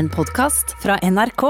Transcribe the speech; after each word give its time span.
En 0.00 0.08
podkast 0.08 0.76
fra 0.82 0.96
NRK. 1.02 1.42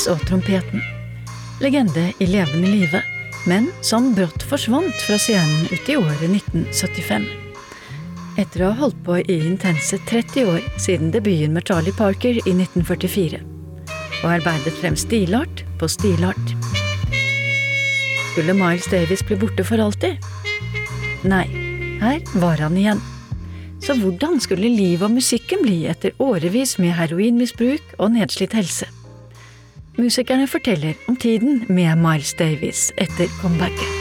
Miles 0.00 0.08
og 0.08 0.22
trompeten. 0.28 0.80
Legende 1.60 2.12
i 2.20 2.26
levende 2.26 2.68
live, 2.70 3.02
men 3.44 3.66
som 3.84 4.14
brått 4.16 4.42
forsvant 4.48 4.96
fra 5.04 5.18
scenen 5.20 5.66
uti 5.68 5.96
året 5.98 6.22
1975. 6.24 7.26
Etter 8.40 8.62
å 8.64 8.70
ha 8.70 8.78
holdt 8.78 9.02
på 9.04 9.18
i 9.20 9.36
intense 9.44 9.98
30 10.08 10.48
år 10.48 10.62
siden 10.80 11.10
debuten 11.12 11.52
med 11.52 11.66
Charlie 11.68 11.92
Parker 11.92 12.38
i 12.46 12.54
1944, 12.54 13.42
og 14.22 14.30
arbeidet 14.30 14.72
frem 14.78 14.96
stilart 14.96 15.64
på 15.76 15.88
stilart. 15.88 16.54
Skulle 18.30 18.54
Miles 18.56 18.88
Davis 18.88 19.24
bli 19.26 19.36
borte 19.36 19.66
for 19.68 19.82
alltid? 19.84 20.16
Nei, 21.28 21.44
her 22.00 22.22
var 22.40 22.62
han 22.62 22.78
igjen. 22.78 23.02
Så 23.84 23.98
hvordan 24.00 24.40
skulle 24.40 24.72
livet 24.72 25.04
og 25.10 25.12
musikken 25.18 25.60
bli 25.66 25.82
etter 25.92 26.16
årevis 26.20 26.78
med 26.80 26.96
heroinmisbruk 26.96 27.98
og 27.98 28.14
nedslitt 28.16 28.56
helse? 28.56 28.88
Musikerne 30.00 30.46
forteller 30.48 30.94
om 31.06 31.16
tiden 31.16 31.64
med 31.68 31.96
Miles 32.00 32.34
Davis 32.34 32.92
etter 32.96 33.28
comebacket. 33.42 33.99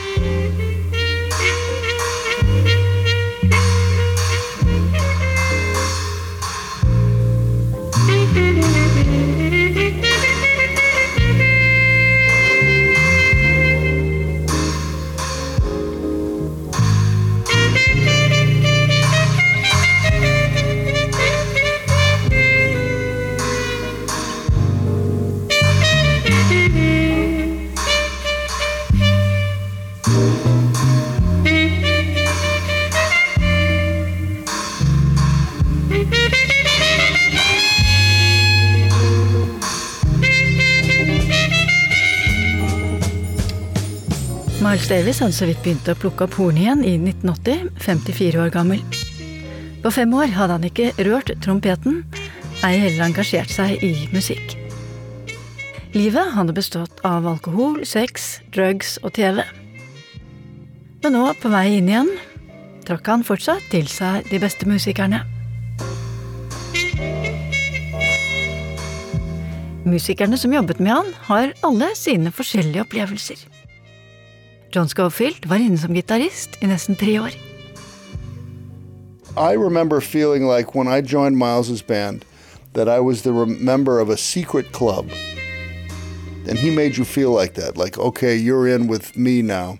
Miles 44.59 44.89
Davis 44.89 45.21
hadde 45.23 45.31
så 45.31 45.45
vidt 45.47 45.61
begynt 45.63 45.87
å 45.87 45.93
plukke 45.95 46.25
opp 46.25 46.33
horn 46.35 46.57
igjen 46.59 46.81
i 46.83 46.97
1980, 46.99 47.69
54 47.79 48.41
år 48.43 48.49
gammel. 48.51 48.81
På 49.79 49.91
fem 49.95 50.11
år 50.11 50.33
hadde 50.35 50.57
han 50.57 50.65
ikke 50.67 50.89
rørt 51.07 51.29
trompeten, 51.39 52.01
ei 52.67 52.73
heller 52.81 53.05
engasjert 53.05 53.53
seg 53.53 53.79
i 53.87 53.93
musikk. 54.11 54.57
Livet 55.95 56.33
hadde 56.35 56.57
bestått 56.57 56.99
av 57.07 57.29
alkohol, 57.31 57.85
sex, 57.87 58.41
drugs 58.51 58.97
og 58.99 59.13
TV. 59.15 59.39
Men 61.05 61.15
nå, 61.15 61.23
på 61.39 61.51
vei 61.53 61.77
inn 61.77 61.87
igjen, 61.87 62.11
trakk 62.83 63.07
han 63.07 63.23
fortsatt 63.23 63.63
til 63.71 63.87
seg 63.87 64.27
de 64.27 64.41
beste 64.43 64.67
musikerne. 64.67 65.23
Musikerne 69.87 70.35
som 70.37 70.51
jobbet 70.51 70.83
med 70.83 70.97
han, 70.97 71.15
har 71.31 71.55
alle 71.63 71.93
sine 71.95 72.35
forskjellige 72.35 72.83
opplevelser. 72.83 73.47
John 74.71 74.87
var 75.45 75.57
inne 75.57 75.77
som 75.77 75.93
gitarist 75.93 76.57
i 76.61 76.67
nesten 76.67 76.95
tre 76.95 77.19
år. 77.19 77.31
I 79.37 79.53
remember 79.53 80.01
feeling 80.01 80.47
like 80.47 80.75
when 80.75 80.87
I 80.87 81.01
joined 81.01 81.37
Miles's 81.37 81.81
band 81.81 82.25
that 82.73 82.87
I 82.87 82.99
was 82.99 83.21
the 83.21 83.31
member 83.45 83.99
of 83.99 84.09
a 84.09 84.17
secret 84.17 84.71
club. 84.71 85.09
And 86.47 86.57
he 86.57 86.69
made 86.69 86.97
you 86.97 87.05
feel 87.05 87.31
like 87.31 87.53
that, 87.55 87.77
like, 87.77 87.97
okay, 87.97 88.35
you're 88.35 88.67
in 88.67 88.87
with 88.87 89.15
me 89.15 89.41
now. 89.41 89.79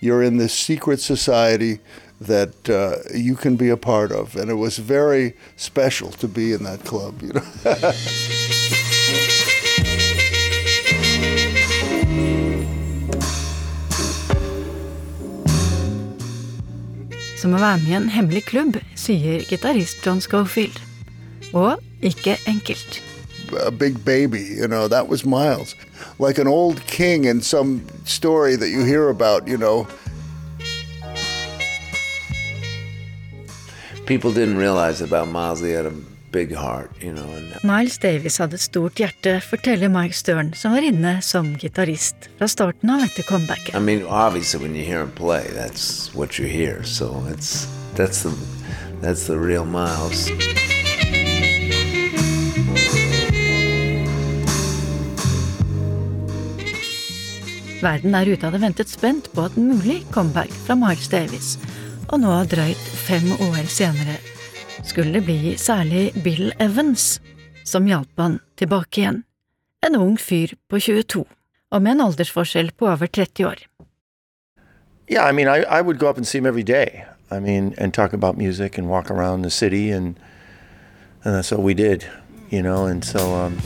You're 0.00 0.22
in 0.22 0.36
this 0.36 0.52
secret 0.52 1.00
society 1.00 1.78
that 2.20 2.68
uh, 2.68 2.96
you 3.14 3.34
can 3.36 3.56
be 3.56 3.70
a 3.70 3.76
part 3.76 4.12
of. 4.12 4.36
And 4.36 4.50
it 4.50 4.54
was 4.54 4.78
very 4.78 5.34
special 5.56 6.10
to 6.12 6.28
be 6.28 6.52
in 6.52 6.64
that 6.64 6.84
club, 6.84 7.22
you 7.22 7.32
know. 7.32 8.52
Som 17.46 17.54
å 17.54 17.60
være 17.62 17.78
med 17.78 17.90
i 17.92 17.94
en 17.94 18.08
hemmelig 18.10 18.40
klubb, 18.48 18.76
sier 18.98 19.44
gitarist 19.46 20.00
John 20.02 20.18
Scofield. 20.18 20.80
Og 21.54 21.78
ikke 22.02 22.34
enkelt. 22.50 22.98
a 23.64 23.70
big 23.70 24.04
baby, 24.04 24.40
you 24.40 24.66
know, 24.66 24.88
that 24.88 25.06
was 25.06 25.24
Miles. 25.24 25.76
Like 26.18 26.38
an 26.38 26.48
old 26.48 26.84
king 26.88 27.24
in 27.24 27.40
some 27.40 27.86
story 28.04 28.56
that 28.56 28.70
you 28.70 28.82
hear 28.82 29.10
about, 29.10 29.46
you 29.46 29.56
know. 29.56 29.86
People 34.06 34.32
didn't 34.32 34.56
realize 34.56 35.00
about 35.00 35.28
Miles. 35.28 35.60
He 35.60 35.70
had 35.70 35.86
a 35.86 35.90
big 35.90 36.15
heart, 36.34 36.90
you 37.00 37.12
know. 37.12 37.26
Miles 37.62 37.98
Davis 37.98 38.38
hadde 38.38 38.54
et 38.54 38.60
stort 38.60 38.98
hjerte, 39.00 39.40
forteller 39.40 39.88
Mike 39.88 40.14
Stern, 40.14 40.52
som 40.54 40.72
var 40.72 40.82
inne 40.84 41.22
som 41.22 41.54
gitarist 41.56 42.28
fra 42.38 42.48
starten 42.48 42.90
av 42.90 43.04
etter 43.04 43.22
comebacket. 43.22 43.74
I 43.74 43.80
mean, 43.80 44.04
obviously, 44.04 44.60
when 44.60 44.74
you 44.74 44.84
hear 44.84 45.00
him 45.00 45.12
play, 45.12 45.48
that's 45.54 46.14
what 46.14 46.38
you 46.38 46.46
hear. 46.46 46.82
So 46.84 47.24
it's 47.30 47.66
that's 47.94 48.22
the 48.22 48.32
that's 49.00 49.26
the 49.26 49.38
real 49.38 49.64
Miles. 49.64 50.30
Verden 57.82 58.12
der 58.12 58.26
ute 58.26 58.46
hadde 58.46 58.60
ventet 58.60 58.88
spent 58.88 59.28
på 59.32 59.44
et 59.46 59.56
mulig 59.56 60.00
comeback 60.10 60.50
fra 60.66 60.74
Miles 60.74 61.08
Davis, 61.08 61.56
og 62.08 62.20
nå 62.20 62.32
drøyt 62.50 62.88
fem 63.06 63.28
år 63.50 63.68
senere 63.70 64.16
skulle 64.86 65.12
det 65.12 65.24
bli 65.26 65.56
særlig 65.58 66.12
Bill 66.24 66.52
Evans 66.58 67.20
som 67.64 67.86
hjalp 67.86 68.10
han 68.16 68.38
tilbake 68.56 69.00
igjen. 69.00 69.22
En 69.86 69.96
ung 69.96 70.18
fyr 70.18 70.54
på 70.70 70.78
22, 70.80 71.24
og 71.70 71.82
med 71.82 71.92
en 71.92 72.00
aldersforskjell 72.06 72.70
på 72.78 72.86
over 72.88 73.06
30 73.06 73.46
år. 73.46 73.66
Yeah, 75.10 75.28
I 75.30 75.32
mean, 75.32 75.48
I, 75.48 75.64
I 75.78 75.82
would 75.82 75.98
go 75.98 76.08
up 76.08 76.16
and 76.16 76.26
see 76.26 76.38
him 76.38 76.46
every 76.46 76.62
day. 76.62 77.04
I 77.30 77.40
mean, 77.40 77.74
and 77.78 77.92
talk 77.92 78.12
about 78.12 78.38
music 78.38 78.78
and 78.78 78.88
walk 78.88 79.10
around 79.10 79.42
the 79.42 79.50
city, 79.50 79.90
and 79.90 80.14
and 81.24 81.34
that's 81.34 81.52
what 81.52 81.62
we 81.62 81.74
did, 81.74 82.04
you 82.50 82.62
know. 82.62 82.86
And 82.86 83.04
so, 83.04 83.18
um, 83.34 83.58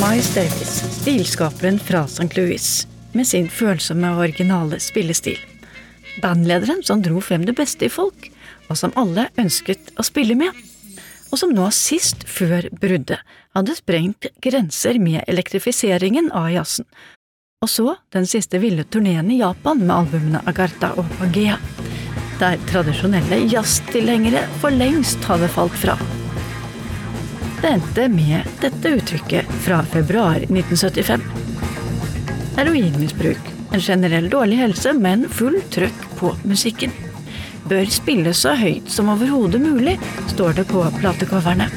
Miles 0.00 0.34
Davis, 0.34 1.00
stilskaperen 1.00 1.78
fra 1.78 2.04
St. 2.04 2.36
Louis, 2.36 2.86
med 3.12 3.26
sin 3.26 3.48
følsomme 3.52 4.08
og 4.14 4.22
originale 4.24 4.78
spillestil. 4.80 5.36
Bandlederen 6.22 6.80
som 6.86 7.02
dro 7.04 7.20
frem 7.20 7.44
det 7.44 7.52
beste 7.58 7.84
i 7.84 7.92
folk, 7.92 8.30
og 8.70 8.78
som 8.80 8.94
alle 8.96 9.26
ønsket 9.40 9.90
å 10.00 10.06
spille 10.06 10.38
med. 10.40 10.56
Og 11.28 11.42
som 11.42 11.52
nå 11.52 11.66
sist 11.76 12.24
før 12.24 12.70
bruddet 12.80 13.20
hadde 13.52 13.76
sprengt 13.76 14.30
grenser 14.40 14.96
med 15.02 15.20
elektrifiseringen 15.28 16.32
av 16.32 16.48
jazzen. 16.54 16.88
Og 17.60 17.68
så 17.68 17.92
den 18.16 18.24
siste 18.30 18.62
ville 18.62 18.86
turneen 18.88 19.28
i 19.34 19.42
Japan 19.42 19.84
med 19.84 19.96
albumene 19.98 20.40
Agartha 20.48 20.94
og 20.96 21.12
Pagea, 21.18 21.60
der 22.40 22.56
tradisjonelle 22.72 23.42
jazztilhengere 23.52 24.46
for 24.64 24.72
lengst 24.72 25.28
hadde 25.28 25.52
falt 25.52 25.76
fra. 25.84 25.98
Det 27.60 27.68
endte 27.68 28.08
med 28.08 28.46
dette 28.60 28.88
uttrykket 28.88 29.48
fra 29.64 29.82
februar 29.84 30.36
1975. 30.36 31.20
Heroinmisbruk, 32.56 33.50
en 33.72 33.80
generell 33.80 34.30
dårlig 34.32 34.56
helse, 34.62 34.94
men 34.96 35.26
full 35.28 35.58
trøkk 35.68 36.06
på 36.16 36.32
musikken. 36.48 36.94
Bør 37.68 37.84
spilles 37.92 38.40
så 38.46 38.56
høyt 38.56 38.88
som 38.88 39.12
overhodet 39.12 39.60
mulig, 39.60 39.98
står 40.32 40.56
det 40.56 40.64
på 40.72 40.86
platecoverne. 41.02 41.68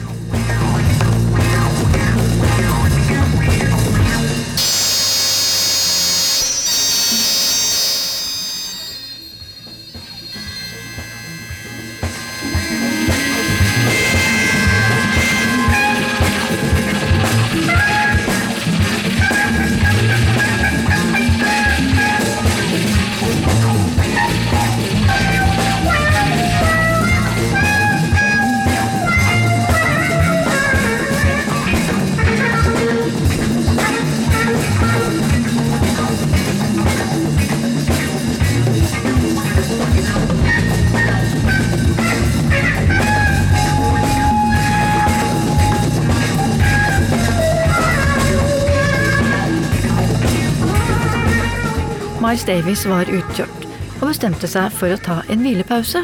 Miles 52.44 52.66
Davis 52.66 52.81
var 52.90 53.07
utkjørt 53.07 53.66
og 54.01 54.10
bestemte 54.10 54.50
seg 54.51 54.74
for 54.75 54.92
å 54.92 55.00
ta 55.00 55.22
en 55.31 55.45
hvilepause. 55.45 56.01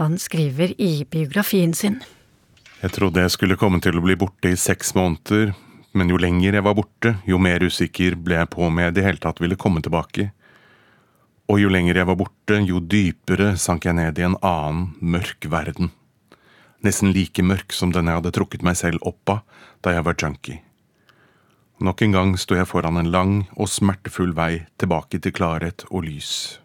Han 0.00 0.16
skriver 0.18 0.72
i 0.74 1.04
biografien 1.06 1.70
sin. 1.70 2.00
Jeg 2.80 2.90
trodde 2.96 3.22
jeg 3.22 3.30
skulle 3.30 3.58
komme 3.60 3.78
til 3.78 3.94
å 3.94 4.02
bli 4.02 4.16
borte 4.18 4.50
i 4.50 4.58
seks 4.58 4.90
måneder, 4.98 5.52
men 5.94 6.10
jo 6.10 6.18
lenger 6.18 6.58
jeg 6.58 6.66
var 6.66 6.74
borte, 6.74 7.14
jo 7.30 7.38
mer 7.38 7.62
usikker 7.62 8.18
ble 8.18 8.40
jeg 8.40 8.50
på 8.56 8.66
om 8.66 8.82
jeg 8.82 8.90
i 8.90 8.96
det 8.96 9.06
hele 9.06 9.22
tatt 9.22 9.38
ville 9.38 9.60
komme 9.60 9.84
tilbake. 9.84 10.32
Og 11.46 11.62
jo 11.62 11.70
lenger 11.70 12.02
jeg 12.02 12.10
var 12.10 12.18
borte, 12.24 12.58
jo 12.66 12.82
dypere 12.82 13.52
sank 13.54 13.86
jeg 13.86 14.00
ned 14.00 14.18
i 14.18 14.26
en 14.26 14.38
annen, 14.42 14.96
mørk 14.98 15.46
verden. 15.46 15.92
Nesten 16.82 17.14
like 17.14 17.44
mørk 17.46 17.70
som 17.76 17.94
den 17.94 18.10
jeg 18.10 18.18
hadde 18.18 18.34
trukket 18.34 18.66
meg 18.66 18.82
selv 18.82 19.06
opp 19.06 19.36
av 19.36 19.44
da 19.86 19.94
jeg 19.94 20.10
var 20.10 20.18
junkie. 20.18 20.64
Nok 21.78 22.02
en 22.02 22.14
gang 22.14 22.32
står 22.38 22.62
jeg 22.62 22.70
foran 22.72 22.98
en 22.98 23.10
lang 23.14 23.34
og 23.54 23.70
smertefull 23.70 24.32
vei 24.34 24.64
tilbake 24.82 25.20
til 25.22 25.34
klarhet 25.34 25.84
og 25.90 26.08
lys. 26.08 26.58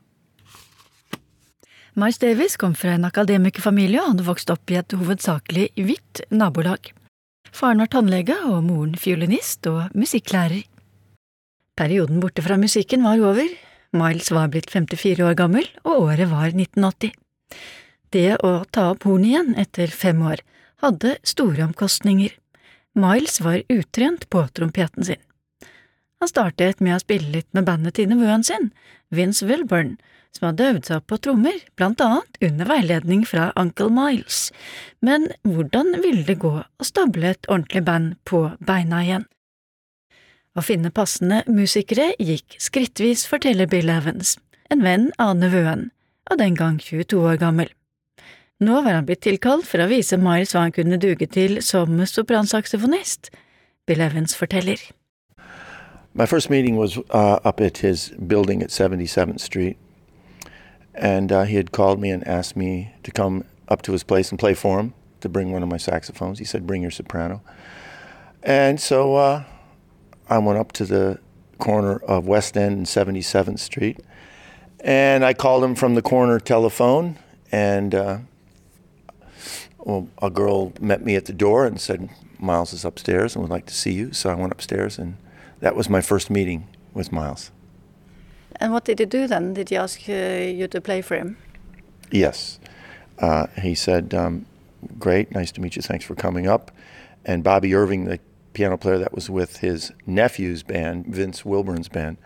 Miles 1.93 2.17
Davis 2.17 2.57
kom 2.57 2.73
fra 2.73 2.95
en 2.95 3.05
akademikerfamilie 3.05 4.01
og 4.01 4.15
hadde 4.15 4.25
vokst 4.25 4.49
opp 4.49 4.71
i 4.73 4.79
et 4.79 4.95
hovedsakelig 4.97 5.67
hvitt 5.77 6.23
nabolag. 6.33 6.89
Faren 7.53 7.83
var 7.83 7.91
tannlege 7.93 8.39
og 8.49 8.63
moren 8.65 8.95
fiolinist 8.97 9.69
og 9.69 9.93
musikklærer. 9.93 10.63
Perioden 11.77 12.17
borte 12.21 12.41
fra 12.45 12.57
musikken 12.57 13.05
var 13.05 13.21
over, 13.21 13.45
Miles 13.93 14.31
var 14.33 14.49
blitt 14.49 14.73
54 14.73 15.21
år 15.21 15.37
gammel, 15.37 15.67
og 15.85 16.09
året 16.09 16.31
var 16.31 16.49
1980. 16.49 17.13
Det 18.13 18.29
å 18.41 18.63
ta 18.73 18.89
opp 18.93 19.05
hornet 19.05 19.29
igjen 19.29 19.53
etter 19.61 19.93
fem 19.93 20.21
år 20.25 20.41
hadde 20.81 21.19
store 21.25 21.67
omkostninger. 21.67 22.33
Miles 22.93 23.39
var 23.41 23.63
utrent 23.69 24.29
på 24.29 24.47
trompeten 24.53 25.05
sin. 25.05 25.21
Han 26.21 26.29
startet 26.29 26.79
med 26.79 26.95
å 26.95 27.01
spille 27.01 27.31
litt 27.33 27.49
med 27.51 27.65
bandet 27.67 27.97
til 27.97 28.07
nevøen 28.07 28.45
sin, 28.47 28.69
Vince 29.11 29.43
Wilburn, 29.49 29.97
som 30.33 30.47
hadde 30.47 30.69
øvd 30.71 30.87
seg 30.87 31.01
opp 31.01 31.09
på 31.11 31.19
trommer, 31.25 31.57
blant 31.77 32.01
annet 32.01 32.39
under 32.47 32.69
veiledning 32.69 33.25
fra 33.27 33.49
Uncle 33.59 33.89
Miles, 33.93 34.47
men 35.03 35.27
hvordan 35.43 35.97
ville 36.05 36.23
det 36.29 36.39
gå 36.41 36.53
å 36.63 36.87
stable 36.87 37.33
et 37.33 37.49
ordentlig 37.49 37.83
band 37.89 38.15
på 38.29 38.45
beina 38.63 39.03
igjen? 39.03 39.27
Å 40.53 40.61
finne 40.61 40.93
passende 40.93 41.41
musikere 41.49 42.11
gikk 42.21 42.57
skrittvis, 42.61 43.25
forteller 43.29 43.69
Bill 43.69 43.89
Evans, 43.89 44.37
en 44.69 44.85
venn 44.85 45.09
av 45.21 45.35
nevøen, 45.41 45.89
og 46.29 46.39
den 46.39 46.57
gang 46.57 46.77
22 46.81 47.19
år 47.19 47.41
gammel. 47.41 47.73
Nå 48.63 48.81
var 48.81 48.95
han 48.95 49.05
blitt 49.05 49.23
tilkalt 49.25 49.67
for 49.67 49.83
å 49.83 49.89
vise 49.91 50.17
Miles 50.17 50.53
hva 50.55 50.65
han 50.65 50.75
kunne 50.75 50.99
duge 51.01 51.27
til 51.27 51.59
som. 51.65 51.97
Bill 53.85 54.01
Evans 54.01 54.35
forteller. 54.35 54.79
My 56.13 56.25
first 56.25 56.49
meeting 56.49 56.77
was 56.77 56.97
uh, 57.09 57.39
up 57.43 57.59
at 57.59 57.79
his 57.79 58.13
building 58.27 58.61
at 58.63 58.69
77th 58.69 59.41
Street. 59.41 59.77
And 60.93 61.31
uh, 61.31 61.43
he 61.43 61.55
had 61.55 61.71
called 61.71 61.99
me 61.99 62.11
and 62.11 62.25
asked 62.27 62.55
me 62.55 62.93
to 63.03 63.11
come 63.11 63.43
up 63.67 63.81
to 63.81 63.91
his 63.91 64.03
place 64.03 64.29
and 64.29 64.39
play 64.39 64.53
for 64.53 64.79
him, 64.79 64.93
to 65.21 65.27
bring 65.27 65.51
one 65.51 65.63
of 65.63 65.69
my 65.69 65.77
saxophones. 65.77 66.39
He 66.39 66.45
said, 66.45 66.67
Bring 66.67 66.83
your 66.83 66.91
soprano. 66.91 67.41
And 68.43 68.79
so 68.79 69.15
uh, 69.15 69.43
I 70.29 70.37
went 70.37 70.59
up 70.59 70.71
to 70.73 70.85
the 70.85 71.19
corner 71.57 71.97
of 71.97 72.27
West 72.27 72.55
End 72.55 72.77
and 72.77 72.85
77th 72.85 73.59
Street. 73.59 73.99
And 74.79 75.25
I 75.25 75.33
called 75.33 75.63
him 75.63 75.75
from 75.75 75.95
the 75.95 76.01
corner 76.01 76.39
telephone. 76.39 77.17
And 77.51 77.95
uh, 77.95 78.19
well, 79.83 80.07
a 80.21 80.29
girl 80.29 80.73
met 80.79 81.03
me 81.03 81.15
at 81.15 81.25
the 81.25 81.33
door 81.33 81.65
and 81.65 81.79
said, 81.79 82.09
Miles 82.39 82.73
is 82.73 82.85
upstairs 82.85 83.35
and 83.35 83.43
would 83.43 83.51
like 83.51 83.65
to 83.67 83.73
see 83.73 83.93
you. 83.93 84.13
So 84.13 84.29
I 84.29 84.33
went 84.33 84.51
upstairs, 84.51 84.97
and 84.97 85.17
that 85.59 85.75
was 85.75 85.89
my 85.89 86.01
first 86.01 86.29
meeting 86.29 86.67
with 86.93 87.11
Miles. 87.11 87.51
And 88.57 88.71
what 88.71 88.85
did 88.85 88.99
he 88.99 89.05
do 89.05 89.27
then? 89.27 89.53
Did 89.53 89.69
he 89.69 89.75
ask 89.75 89.99
uh, 90.07 90.13
you 90.13 90.67
to 90.67 90.79
play 90.81 91.01
for 91.01 91.15
him? 91.15 91.37
Yes. 92.11 92.59
Uh, 93.19 93.47
he 93.61 93.75
said, 93.75 94.13
um, 94.13 94.45
Great, 94.99 95.31
nice 95.31 95.51
to 95.53 95.61
meet 95.61 95.75
you. 95.75 95.81
Thanks 95.81 96.05
for 96.05 96.15
coming 96.15 96.47
up. 96.47 96.71
And 97.25 97.43
Bobby 97.43 97.73
Irving, 97.73 98.05
the 98.05 98.19
piano 98.53 98.77
player 98.77 98.97
that 98.97 99.13
was 99.13 99.29
with 99.29 99.57
his 99.57 99.91
nephew's 100.05 100.63
band, 100.63 101.07
Vince 101.07 101.45
Wilburn's 101.45 101.87
band, 101.87 102.17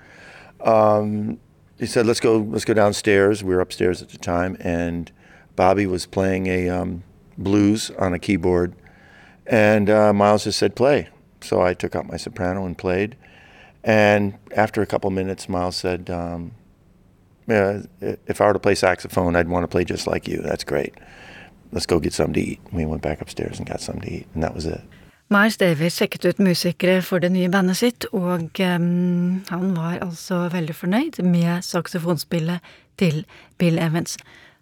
um, 0.61 1.39
he 1.77 1.85
said, 1.85 2.07
"Let's 2.07 2.19
go. 2.19 2.37
Let's 2.39 2.65
go 2.65 2.73
downstairs." 2.73 3.43
We 3.43 3.53
were 3.53 3.61
upstairs 3.61 4.01
at 4.01 4.09
the 4.09 4.17
time, 4.17 4.57
and 4.59 5.11
Bobby 5.55 5.85
was 5.85 6.07
playing 6.07 6.47
a 6.47 6.67
um, 6.67 7.03
blues 7.37 7.91
on 7.97 8.13
a 8.13 8.19
keyboard, 8.19 8.73
and 9.45 9.89
uh, 9.89 10.13
Miles 10.13 10.43
just 10.43 10.59
said 10.59 10.75
play. 10.75 11.09
So 11.41 11.61
I 11.61 11.73
took 11.73 11.95
out 11.95 12.07
my 12.07 12.17
soprano 12.17 12.65
and 12.65 12.77
played. 12.77 13.15
And 13.83 14.33
after 14.55 14.81
a 14.81 14.85
couple 14.85 15.09
minutes, 15.11 15.47
Miles 15.47 15.75
said, 15.75 16.09
um, 16.09 16.51
yeah, 17.47 17.83
"If 18.01 18.41
I 18.41 18.47
were 18.47 18.53
to 18.53 18.59
play 18.59 18.75
saxophone, 18.75 19.35
I'd 19.35 19.47
want 19.47 19.63
to 19.63 19.67
play 19.67 19.85
just 19.85 20.07
like 20.07 20.27
you. 20.27 20.41
That's 20.41 20.63
great. 20.63 20.93
Let's 21.71 21.85
go 21.85 21.99
get 21.99 22.13
something 22.13 22.33
to 22.33 22.41
eat." 22.41 22.59
We 22.71 22.85
went 22.85 23.01
back 23.01 23.21
upstairs 23.21 23.59
and 23.59 23.67
got 23.67 23.81
something 23.81 24.09
to 24.09 24.15
eat, 24.17 24.27
and 24.33 24.43
that 24.43 24.53
was 24.53 24.65
it. 24.65 24.81
Miles 25.29 25.57
Davis 25.57 25.95
sjekket 25.99 26.25
ut 26.25 26.37
musikere 26.39 27.01
for 27.01 27.19
det 27.19 27.31
nye 27.31 27.49
bandet 27.51 27.77
sitt, 27.77 28.05
og 28.13 28.59
um, 28.63 29.43
han 29.49 29.73
var 29.75 29.97
altså 30.01 30.47
veldig 30.53 30.75
fornøyd 30.75 31.19
med 31.23 31.61
saksofonspillet 31.67 32.59
til 32.97 33.25
Bill 33.57 33.79
Evans. 33.79 34.17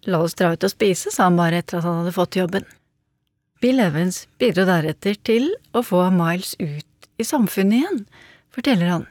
La 0.06 0.20
oss 0.22 0.36
dra 0.38 0.52
ut 0.54 0.64
og 0.64 0.70
spise, 0.70 1.10
sa 1.10 1.26
han 1.26 1.38
bare 1.38 1.60
etter 1.62 1.80
at 1.80 1.86
han 1.86 2.00
hadde 2.02 2.14
fått 2.14 2.38
jobben. 2.38 2.66
Bill 3.60 3.80
Evans 3.80 4.26
bidro 4.38 4.66
deretter 4.68 5.16
til 5.26 5.48
å 5.74 5.82
få 5.82 6.04
Miles 6.14 6.54
ut 6.60 7.08
i 7.18 7.24
samfunnet 7.24 7.80
igjen, 7.80 8.02
forteller 8.54 8.92
han. 8.92 9.06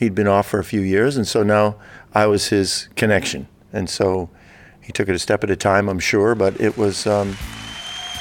He'd 0.00 0.14
been 0.14 0.28
off 0.28 0.46
for 0.46 0.60
a 0.60 0.64
few 0.64 0.80
years, 0.80 1.16
and 1.16 1.28
so 1.28 1.42
now 1.42 1.74
I 2.14 2.26
was 2.26 2.48
his 2.48 2.88
connection. 2.96 3.46
And 3.72 3.90
so 3.90 4.30
he 4.80 4.92
took 4.92 5.08
it 5.08 5.14
a 5.14 5.18
step 5.18 5.44
at 5.44 5.50
a 5.50 5.56
time, 5.56 5.88
I'm 5.88 6.00
sure, 6.00 6.34
but 6.34 6.58
it 6.58 6.78
was 6.78 7.06
um, 7.06 7.36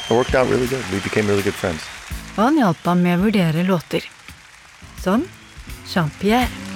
it 0.10 0.14
worked 0.14 0.36
out 0.36 0.50
really 0.50 0.68
good. 0.68 0.84
We 0.92 1.00
became 1.00 1.28
really 1.28 1.44
good 1.44 1.56
friends. 1.56 1.82
Og 2.36 2.44
han 2.44 2.58
hjalp 2.60 2.86
ham 2.88 3.04
med 3.04 3.20
å 3.20 3.24
vurdere 3.28 3.64
låter. 3.68 4.06
Som 5.04 5.26
Jean-Pierre. 5.90 6.69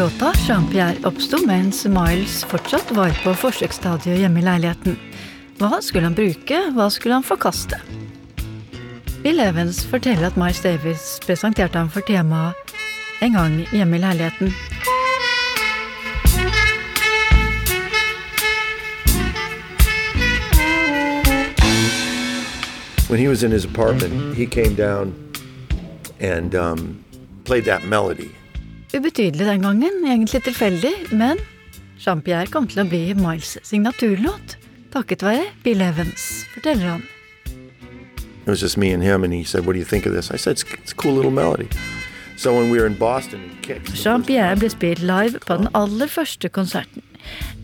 Låta 0.00 0.32
Jean-Pierre 0.46 0.96
oppsto 1.04 1.46
mens 1.46 1.86
Miles 1.86 2.44
fortsatt 2.44 2.92
var 2.96 3.10
på 3.24 3.34
forsøksstadiet 3.36 4.22
hjemme 4.22 4.40
i 4.40 4.44
leiligheten. 4.46 4.94
Hva 5.58 5.82
skulle 5.84 6.08
han 6.08 6.16
bruke, 6.16 6.60
hva 6.72 6.86
skulle 6.88 7.18
han 7.18 7.26
forkaste? 7.26 7.76
Bill 9.20 9.42
Evans 9.44 9.82
forteller 9.84 10.30
at 10.30 10.40
Miles 10.40 10.62
Davis 10.64 11.04
presenterte 11.26 11.76
ham 11.76 11.92
for 11.92 12.00
temaet 12.08 12.56
en 13.20 13.36
gang 13.36 13.60
hjemme 13.74 14.00
i 14.00 14.02
leiligheten. 14.06 14.56
when 23.10 23.18
he 23.18 23.28
was 23.28 23.42
in 23.42 23.50
his 23.50 23.66
apartment, 23.66 24.34
he 24.34 24.46
came 24.46 24.74
down 24.74 25.12
and 26.20 26.54
um, 26.54 27.04
played 27.44 27.66
that 27.66 27.84
melody. 27.84 28.30
Ubetydelig 28.90 29.46
den 29.46 29.62
gangen, 29.62 30.02
egentlig 30.06 30.42
tilfeldig, 30.42 30.92
men 31.12 31.38
Jean-Pierre 32.00 32.50
kom 32.50 32.66
til 32.66 32.82
å 32.82 32.88
bli 32.90 33.12
Miles' 33.14 33.60
signaturlåt, 33.62 34.56
takket 34.90 35.22
være 35.22 35.44
Bill 35.62 35.82
Evans, 35.84 36.44
forteller 36.54 36.96
han. 36.96 37.04
It 38.42 38.48
was 38.48 38.62
just 38.62 38.76
me 38.76 38.90
and 38.90 39.02
him, 39.02 39.22
and 39.22 39.32
he 39.32 39.44
said, 39.44 39.64
"What 39.64 39.74
do 39.74 39.78
you 39.78 39.84
think 39.84 40.06
of 40.06 40.12
this?" 40.12 40.30
I 40.30 40.36
said, 40.38 40.56
"It's, 40.56 40.64
it's 40.82 40.92
a 40.92 40.96
cool 40.96 41.14
little 41.14 41.30
melody." 41.30 41.68
So 42.36 42.54
when 42.54 42.70
we 42.70 42.80
were 42.80 42.86
in 42.86 42.96
Boston, 42.98 43.40
Jean-Pierre 43.94 44.56
ble 44.56 44.70
spilt 44.70 45.02
live 45.02 45.38
på 45.46 45.56
den 45.56 45.68
aller 45.74 46.06
første 46.06 46.48
konserten. 46.48 47.02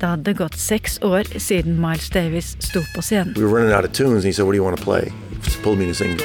Det 0.00 0.09
hadde 0.09 0.35
gått 0.35 0.59
seks 0.59 0.99
år 1.02 1.25
siden 1.38 1.80
Miles 1.80 2.11
Davis 2.11 2.56
sto 2.61 2.80
på 2.95 3.02
scenen. 3.02 3.35
we 3.37 3.42
were 3.42 3.59
running 3.59 3.75
out 3.75 3.85
of 3.85 3.92
tunes, 3.92 4.23
and 4.23 4.25
he 4.25 4.33
said, 4.33 4.45
"What 4.45 4.52
do 4.52 4.56
you 4.56 4.64
want 4.64 4.76
to 4.76 4.85
play?" 4.85 5.11
He 5.42 5.62
pulled 5.62 5.78
me 5.78 5.87
to 5.87 5.95
sing 5.95 6.16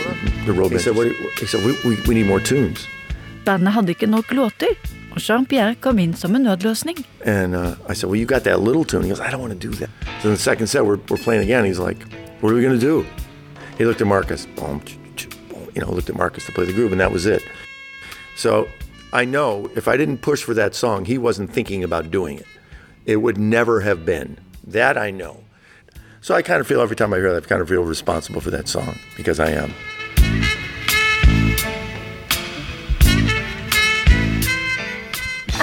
the 0.45 0.53
road. 0.53 0.71
He 0.71 0.79
said, 0.79 0.95
"What?" 0.95 1.07
Do 1.07 1.09
you, 1.09 1.29
he 1.39 1.47
said, 1.47 1.65
we, 1.65 1.71
we, 1.85 1.97
"We 2.07 2.13
need 2.13 2.27
more 2.27 2.41
tunes." 2.41 2.87
Bandet 3.45 3.73
hadde 3.73 3.93
ikke 3.95 4.07
nok 4.07 4.31
låter, 4.31 4.75
og 5.11 5.19
Jean-Pierre 5.19 5.75
kom 5.81 5.99
inn 5.99 6.13
som 6.13 6.35
en 6.35 6.43
nødløsning. 6.45 6.97
And 7.25 7.55
uh, 7.55 7.75
I 7.89 7.93
said, 7.93 8.09
Well, 8.09 8.19
you 8.19 8.25
got 8.25 8.43
that 8.43 8.59
little 8.61 8.85
tune. 8.85 9.03
He 9.03 9.09
goes, 9.09 9.19
I 9.19 9.31
don't 9.31 9.41
want 9.41 9.53
to 9.53 9.67
do 9.67 9.73
that. 9.75 9.89
So 10.21 10.29
in 10.29 10.35
the 10.35 10.41
second 10.41 10.67
set, 10.67 10.85
we're, 10.85 10.99
we're 11.09 11.17
playing 11.17 11.41
again. 11.43 11.65
He's 11.65 11.79
like, 11.79 12.01
What 12.41 12.51
are 12.51 12.55
we 12.55 12.61
going 12.61 12.79
to 12.79 12.85
do? 12.85 13.05
He 13.77 13.85
looked 13.85 14.01
at 14.01 14.07
Marcus, 14.07 14.45
boom, 14.55 14.81
you 15.73 15.81
know, 15.81 15.91
looked 15.91 16.09
at 16.09 16.15
Marcus 16.15 16.45
to 16.45 16.51
play 16.51 16.65
the 16.65 16.73
groove, 16.73 16.91
and 16.91 17.01
that 17.01 17.11
was 17.11 17.25
it. 17.25 17.43
So 18.35 18.67
I 19.13 19.25
know 19.25 19.69
if 19.75 19.87
I 19.87 19.97
didn't 19.97 20.19
push 20.19 20.43
for 20.43 20.53
that 20.53 20.75
song, 20.75 21.05
he 21.05 21.17
wasn't 21.17 21.51
thinking 21.51 21.83
about 21.83 22.11
doing 22.11 22.37
it. 22.37 22.45
It 23.05 23.17
would 23.17 23.37
never 23.37 23.81
have 23.81 24.05
been. 24.05 24.37
That 24.63 24.97
I 24.97 25.11
know. 25.11 25.43
So 26.21 26.35
I 26.35 26.43
kind 26.43 26.61
of 26.61 26.67
feel 26.67 26.81
every 26.81 26.95
time 26.95 27.13
I 27.13 27.17
hear 27.17 27.33
that, 27.33 27.43
I 27.45 27.47
kind 27.47 27.61
of 27.61 27.67
feel 27.67 27.83
responsible 27.83 28.41
for 28.41 28.51
that 28.51 28.67
song 28.67 28.95
because 29.17 29.39
I 29.39 29.49
am. 29.49 29.73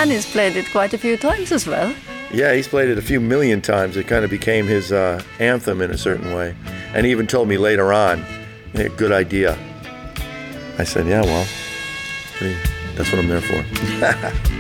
And 0.01 0.11
he's 0.13 0.31
played 0.31 0.57
it 0.57 0.71
quite 0.71 0.95
a 0.95 0.99
few 0.99 1.17
times 1.17 1.51
as 1.51 1.67
well. 1.67 1.93
Yeah, 2.33 2.55
he's 2.55 2.69
played 2.69 2.89
it 2.89 2.99
a 2.99 3.03
few 3.03 3.21
million 3.21 3.61
times. 3.61 3.97
It 3.97 4.07
kind 4.07 4.25
of 4.25 4.31
became 4.31 4.67
his 4.67 4.93
uh, 4.93 5.23
anthem 5.41 5.81
in 5.81 5.91
a 5.91 5.99
certain 5.99 6.35
way. 6.35 6.55
And 6.95 7.05
he 7.05 7.11
even 7.11 7.27
told 7.27 7.49
me 7.49 7.59
later 7.59 7.93
on, 7.93 8.25
"Yeah, 8.75 8.89
good 8.97 9.13
idea. 9.13 9.59
I 10.79 10.85
said, 10.85 11.09
yeah, 11.09 11.23
well, 11.23 11.47
that's 12.95 13.11
what 13.11 13.19
I'm 13.19 13.27
there 13.27 13.41
for. 13.41 14.55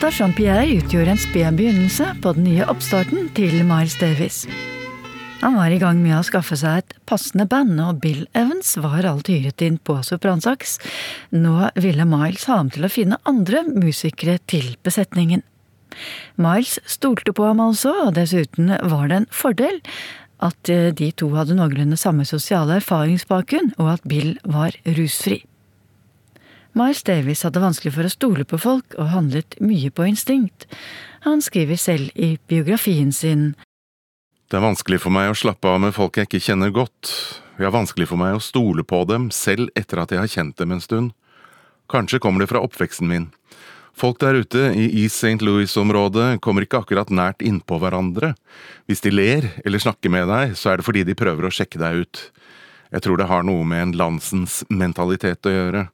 Låta 0.00 0.16
Jean-Pierre 0.16 0.66
utgjorde 0.66 1.10
en 1.10 1.18
sped 1.20 1.56
begynnelse 1.58 2.06
på 2.22 2.30
den 2.32 2.46
nye 2.46 2.64
oppstarten 2.72 3.26
til 3.36 3.58
Miles 3.68 3.98
Davis. 4.00 4.38
Han 5.42 5.58
var 5.58 5.68
i 5.68 5.80
gang 5.82 5.98
med 6.00 6.14
å 6.16 6.22
skaffe 6.24 6.56
seg 6.56 6.78
et 6.80 6.94
passende 7.04 7.44
band, 7.44 7.74
og 7.84 7.98
Bill 8.00 8.22
Evans 8.32 8.70
var 8.80 9.04
alt 9.04 9.28
hyret 9.28 9.60
inn 9.60 9.76
på 9.76 9.98
sopransaks. 10.08 10.78
Nå 11.36 11.68
ville 11.76 12.08
Miles 12.08 12.46
ha 12.48 12.62
ham 12.62 12.72
til 12.72 12.88
å 12.88 12.92
finne 12.94 13.20
andre 13.28 13.60
musikere 13.68 14.38
til 14.48 14.72
besetningen. 14.80 15.44
Miles 16.40 16.78
stolte 16.88 17.36
på 17.36 17.50
ham 17.50 17.60
altså, 17.60 17.92
og 18.06 18.16
dessuten 18.16 18.72
var 18.80 19.12
det 19.12 19.20
en 19.20 19.28
fordel 19.28 19.82
at 20.40 20.72
eh, 20.72 20.94
de 20.96 21.12
to 21.12 21.28
hadde 21.36 21.60
noenlunde 21.60 22.00
samme 22.00 22.24
sosiale 22.24 22.80
erfaringsbakgrunn, 22.80 23.74
og 23.76 23.98
at 23.98 24.08
Bill 24.08 24.38
var 24.48 24.80
rusfri. 24.96 25.42
Miles 26.72 27.02
Davis 27.02 27.42
hadde 27.42 27.62
vanskelig 27.62 27.92
for 27.96 28.06
å 28.06 28.12
stole 28.12 28.46
på 28.46 28.58
folk 28.60 28.94
og 28.98 29.10
handlet 29.10 29.56
mye 29.64 29.90
på 29.90 30.06
instinkt. 30.06 30.68
Han 31.26 31.42
skriver 31.42 31.80
selv 31.80 32.14
i 32.14 32.36
biografien 32.48 33.10
sin 33.12 33.54
Det 34.50 34.58
er 34.58 34.64
vanskelig 34.64 35.00
for 35.02 35.14
meg 35.14 35.30
å 35.30 35.38
slappe 35.38 35.68
av 35.68 35.80
med 35.82 35.94
folk 35.94 36.16
jeg 36.18 36.28
ikke 36.28 36.42
kjenner 36.42 36.70
godt. 36.74 37.10
Det 37.58 37.66
er 37.66 37.74
vanskelig 37.74 38.08
for 38.10 38.18
meg 38.18 38.38
å 38.38 38.42
stole 38.42 38.82
på 38.86 39.02
dem, 39.06 39.28
selv 39.30 39.68
etter 39.78 40.00
at 40.00 40.14
jeg 40.14 40.22
har 40.22 40.30
kjent 40.30 40.56
dem 40.58 40.72
en 40.74 40.82
stund. 40.82 41.12
Kanskje 41.90 42.22
kommer 42.22 42.42
det 42.42 42.50
fra 42.50 42.62
oppveksten 42.62 43.10
min. 43.10 43.28
Folk 43.94 44.20
der 44.22 44.38
ute 44.40 44.70
i 44.72 44.86
East 45.02 45.18
St. 45.18 45.42
Louis-området 45.44 46.40
kommer 46.40 46.64
ikke 46.64 46.80
akkurat 46.80 47.10
nært 47.10 47.42
innpå 47.44 47.78
hverandre. 47.82 48.32
Hvis 48.88 49.02
de 49.04 49.12
ler 49.12 49.50
eller 49.64 49.82
snakker 49.82 50.12
med 50.14 50.30
deg, 50.30 50.54
så 50.56 50.70
er 50.70 50.80
det 50.80 50.86
fordi 50.86 51.04
de 51.04 51.18
prøver 51.18 51.46
å 51.46 51.52
sjekke 51.52 51.82
deg 51.82 52.06
ut. 52.06 52.22
Jeg 52.90 53.04
tror 53.04 53.20
det 53.20 53.28
har 53.30 53.44
noe 53.46 53.66
med 53.66 53.82
en 53.84 53.96
landsens 53.98 54.62
mentalitet 54.70 55.46
å 55.46 55.52
gjøre. 55.52 55.84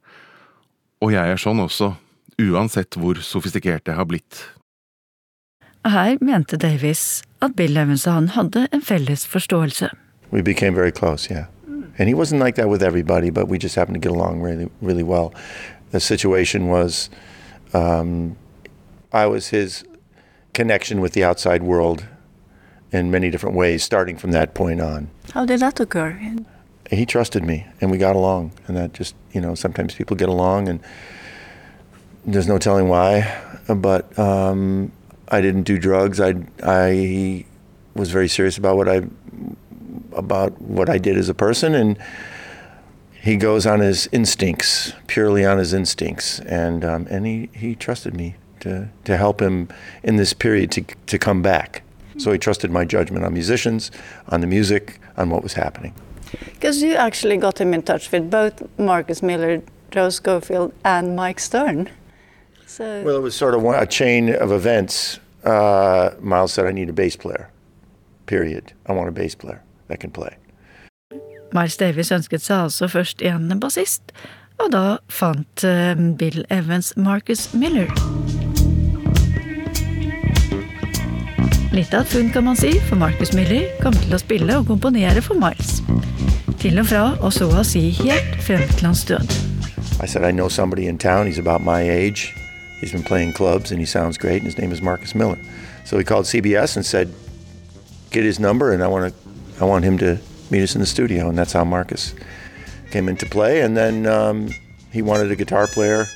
Og 1.04 1.12
jeg 1.12 1.32
er 1.32 1.40
sånn 1.40 1.60
også, 1.60 1.94
uansett 2.40 2.96
hvor 2.96 3.20
sofistikert 3.20 3.88
jeg 3.88 3.96
har 3.98 4.08
blitt. 4.08 4.44
Her 5.86 6.16
mente 6.20 6.56
Davis 6.58 7.22
at 7.44 7.54
Bill 7.56 7.76
Evans 7.76 8.06
og 8.08 8.16
han 8.16 8.28
hadde 8.34 8.66
en 8.72 8.82
felles 8.82 9.26
forståelse. 9.26 9.90
We 10.32 10.42
became 10.42 10.74
very 10.74 10.90
close, 10.90 11.30
yeah. 11.30 11.46
And 11.98 12.08
he 12.08 12.14
wasn't 12.14 12.40
like 12.40 12.56
that 12.56 12.68
with 12.68 12.82
everybody, 12.82 13.30
but 13.30 13.48
we 13.48 13.58
just 13.58 13.76
happened 13.76 13.94
to 13.94 14.00
get 14.00 14.12
along 14.14 14.42
really, 14.42 14.68
really 14.82 15.04
well. 15.04 15.32
The 15.92 16.00
situation 16.00 16.68
was, 16.68 17.08
um, 17.72 18.36
I 19.12 19.26
was 19.26 19.48
his 19.48 19.84
connection 20.52 21.00
with 21.00 21.12
the 21.12 21.24
outside 21.24 21.62
world 21.62 22.04
in 22.92 23.10
many 23.10 23.30
different 23.30 23.56
ways, 23.56 23.84
starting 23.84 24.16
from 24.16 24.32
that 24.32 24.54
point 24.54 24.80
on. 24.80 25.08
How 25.32 25.46
did 25.46 25.60
that 25.60 25.80
occur? 25.80 26.18
He 26.90 27.06
trusted 27.06 27.44
me, 27.44 27.66
and 27.80 27.90
we 27.90 27.98
got 27.98 28.16
along. 28.16 28.52
And 28.66 28.76
that 28.76 28.92
just, 28.92 29.14
you 29.32 29.40
know, 29.40 29.54
sometimes 29.54 29.94
people 29.94 30.16
get 30.16 30.28
along, 30.28 30.68
and 30.68 30.80
there's 32.24 32.46
no 32.46 32.58
telling 32.58 32.88
why. 32.88 33.42
But 33.68 34.16
um, 34.18 34.92
I 35.28 35.40
didn't 35.40 35.64
do 35.64 35.78
drugs. 35.78 36.20
I 36.20 36.34
I 36.62 37.44
was 37.94 38.10
very 38.10 38.28
serious 38.28 38.58
about 38.58 38.76
what 38.76 38.88
I 38.88 39.02
about 40.12 40.60
what 40.60 40.88
I 40.88 40.98
did 40.98 41.16
as 41.16 41.28
a 41.28 41.34
person, 41.34 41.74
and 41.74 41.98
he 43.12 43.36
goes 43.36 43.66
on 43.66 43.80
his 43.80 44.08
instincts, 44.12 44.92
purely 45.08 45.44
on 45.44 45.58
his 45.58 45.72
instincts, 45.72 46.40
and 46.40 46.84
um, 46.84 47.06
and 47.10 47.26
he, 47.26 47.50
he 47.52 47.74
trusted 47.74 48.14
me 48.14 48.36
to 48.60 48.88
to 49.04 49.16
help 49.16 49.42
him 49.42 49.68
in 50.04 50.16
this 50.16 50.32
period 50.32 50.70
to 50.72 50.82
to 51.06 51.18
come 51.18 51.42
back. 51.42 51.82
So 52.18 52.32
he 52.32 52.38
trusted 52.38 52.70
my 52.70 52.84
judgment 52.84 53.24
on 53.24 53.34
musicians, 53.34 53.90
on 54.28 54.40
the 54.40 54.46
music, 54.46 55.00
on 55.16 55.28
what 55.28 55.42
was 55.42 55.54
happening. 55.54 55.92
Because 56.54 56.82
you 56.82 56.94
actually 56.94 57.36
got 57.36 57.60
him 57.60 57.74
in 57.74 57.82
touch 57.82 58.10
with 58.12 58.30
both 58.30 58.62
Marcus 58.78 59.22
Miller, 59.22 59.62
Joe 59.90 60.10
Schofield, 60.10 60.72
and 60.84 61.16
Mike 61.16 61.40
Stern. 61.40 61.88
So 62.66 63.02
Well, 63.04 63.16
it 63.16 63.22
was 63.22 63.36
sort 63.36 63.54
of 63.54 63.62
one, 63.62 63.76
a 63.76 63.86
chain 63.86 64.34
of 64.34 64.50
events. 64.52 65.20
Uh, 65.44 66.10
Miles 66.20 66.52
said, 66.52 66.66
"I 66.66 66.72
need 66.72 66.88
a 66.88 66.92
bass 66.92 67.16
player." 67.16 67.48
Period. 68.26 68.72
I 68.86 68.92
want 68.92 69.08
a 69.08 69.12
bass 69.12 69.34
player 69.36 69.62
that 69.88 70.00
can 70.00 70.10
play. 70.10 70.36
Miles 71.52 71.76
Davis 71.76 72.10
ønsket 72.12 72.42
seg 72.42 72.64
altså 72.66 72.88
først 72.88 73.22
en 73.22 73.60
bassist, 73.60 74.12
og 74.58 74.72
da 74.72 74.98
fant 75.08 75.64
eh, 75.64 75.94
Bill 76.18 76.44
Evans 76.50 76.92
Marcus 76.96 77.54
Miller. 77.54 77.86
Litt 81.76 81.92
av 81.94 82.06
et 82.06 82.08
funn, 82.08 82.30
kan 82.32 82.46
man 82.46 82.56
si, 82.56 82.72
for 82.88 82.96
Marcus 82.96 83.34
Miller 83.36 83.68
kom 83.82 83.92
til 83.92 84.16
å 84.16 84.20
spille 84.22 84.58
og 84.58 84.66
komponere 84.70 85.22
for 85.22 85.38
Miles. 85.38 85.82
Til 86.58 86.78
og 86.78 86.86
fra 86.86 87.04
og 87.20 87.32
så 87.32 87.48
å 87.50 87.62
si 87.66 87.90
helt 88.00 88.36
frem 88.44 88.62
til 88.76 88.86
hans 88.86 89.04
død. 89.04 89.32
I 90.02 90.06
said, 90.06 90.24
I 90.24 90.30
know 90.30 90.48
somebody 90.48 90.86
in 90.86 90.98
town. 90.98 91.26
He's 91.26 91.38
about 91.38 91.62
my 91.62 91.80
age. 91.80 92.34
He's 92.80 92.92
been 92.92 93.02
playing 93.02 93.32
clubs 93.32 93.70
and 93.70 93.80
he 93.80 93.86
sounds 93.86 94.18
great. 94.18 94.42
And 94.42 94.44
his 94.44 94.58
name 94.58 94.72
is 94.72 94.82
Marcus 94.82 95.14
Miller. 95.14 95.38
So 95.84 95.96
he 95.96 96.04
called 96.04 96.26
CBS 96.26 96.76
and 96.76 96.84
said, 96.84 97.12
get 98.10 98.24
his 98.24 98.38
number 98.38 98.72
and 98.72 98.82
I 98.82 98.88
want 98.88 99.12
to, 99.12 99.62
I 99.62 99.64
want 99.64 99.84
him 99.84 99.98
to 99.98 100.18
meet 100.50 100.62
us 100.62 100.74
in 100.74 100.80
the 100.80 100.86
studio. 100.86 101.28
And 101.28 101.38
that's 101.38 101.52
how 101.52 101.64
Marcus 101.64 102.14
came 102.90 103.08
into 103.08 103.26
play. 103.26 103.62
And 103.62 103.76
then 103.76 104.06
um, 104.06 104.50
he 104.92 105.02
wanted 105.02 105.30
a 105.30 105.36
guitar 105.36 105.66
player. 105.66 106.06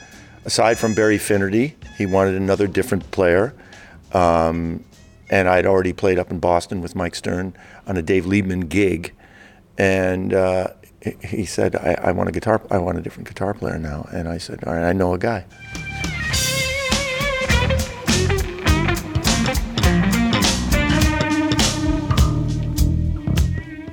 Aside 0.45 0.79
from 0.79 0.95
Barry 0.95 1.19
Finnerty, 1.19 1.77
he 1.97 2.07
wanted 2.07 2.35
another 2.35 2.67
different 2.67 3.11
player. 3.11 3.55
Um, 4.13 4.85
and 5.31 5.49
I'd 5.49 5.67
already 5.67 5.93
played 5.93 6.19
up 6.19 6.31
in 6.31 6.41
Boston 6.41 6.81
with 6.81 6.95
Mike 6.95 7.15
Stern 7.15 7.55
on 7.87 7.97
a 7.97 8.03
Dave 8.03 8.25
Liebman 8.25 8.69
gig. 8.69 9.15
And 9.79 10.35
uh, 10.35 10.69
he 11.23 11.45
said, 11.45 11.77
I, 11.77 11.97
I 12.09 12.13
want 12.13 12.29
a 12.29 12.33
guitar, 12.33 12.61
I 12.71 12.79
want 12.79 12.99
a 12.99 13.03
different 13.03 13.29
guitar 13.29 13.55
player 13.55 13.79
now. 13.79 14.09
And 14.13 14.29
I 14.29 14.39
said, 14.39 14.65
all 14.65 14.75
right, 14.75 14.85
I 14.85 14.93
know 14.93 15.15
a 15.15 15.19
guy. 15.19 15.45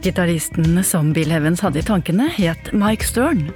Gitaristen 0.01 0.83
som 0.83 1.13
Bill 1.13 1.31
Evans 1.31 1.59
hadde 1.61 1.81
i 1.81 1.83
tankene, 1.83 2.29
het 2.31 2.71
Mike 2.71 3.03
Stern. 3.03 3.49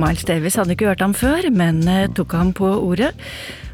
Miles 0.00 0.24
Davis 0.24 0.56
hadde 0.56 0.72
ikke 0.72 0.88
hørt 0.88 1.04
ham 1.04 1.14
før, 1.14 1.50
men 1.52 1.82
eh, 1.88 2.08
tok 2.16 2.32
ham 2.32 2.52
på 2.56 2.68
ordet. 2.80 3.12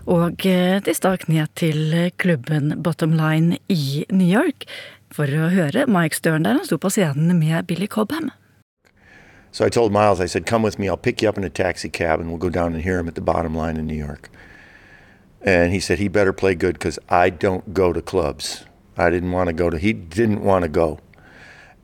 Og 0.08 0.46
eh, 0.48 0.78
de 0.82 0.94
stakk 0.96 1.28
ned 1.30 1.50
til 1.58 1.94
klubben 2.18 2.75
Bottom 2.82 3.14
Line 3.18 3.60
i 3.70 4.04
New 4.10 4.26
York 4.26 4.66
for 5.14 5.30
å 5.30 5.48
høre 5.52 5.87
Mike 5.88 6.16
Stern 6.18 6.44
der 6.44 6.58
han 6.58 6.66
sto 6.66 6.78
på 6.80 6.90
scenen 6.92 7.38
med 7.38 7.66
Billy 7.70 7.87
Cobham. 7.87 8.30
So 9.50 9.64
I 9.64 9.70
told 9.70 9.92
Miles, 9.92 10.20
I 10.20 10.26
said, 10.26 10.44
come 10.44 10.62
with 10.62 10.78
me, 10.78 10.88
I'll 10.88 10.96
pick 10.96 11.22
you 11.22 11.28
up 11.28 11.38
in 11.38 11.44
a 11.44 11.50
taxi 11.50 11.88
cab 11.88 12.20
and 12.20 12.28
we'll 12.28 12.38
go 12.38 12.50
down 12.50 12.75
and 12.75 12.82
hear 12.82 12.98
him 12.98 13.08
at 13.08 13.14
the 13.14 13.20
bottom 13.20 13.54
line 13.54 13.76
in 13.76 13.87
New 13.87 13.96
York. 13.96 14.30
And 15.40 15.72
he 15.72 15.80
said, 15.80 15.98
he 15.98 16.08
better 16.08 16.32
play 16.32 16.54
good 16.54 16.75
because 16.75 16.98
I 17.08 17.30
don't 17.30 17.72
go 17.72 17.92
to 17.92 18.02
clubs. 18.02 18.64
I 18.96 19.10
didn't 19.10 19.32
want 19.32 19.48
to 19.48 19.54
go 19.54 19.70
to, 19.70 19.78
he 19.78 19.92
didn't 19.92 20.42
want 20.42 20.64
to 20.64 20.68
go. 20.68 20.98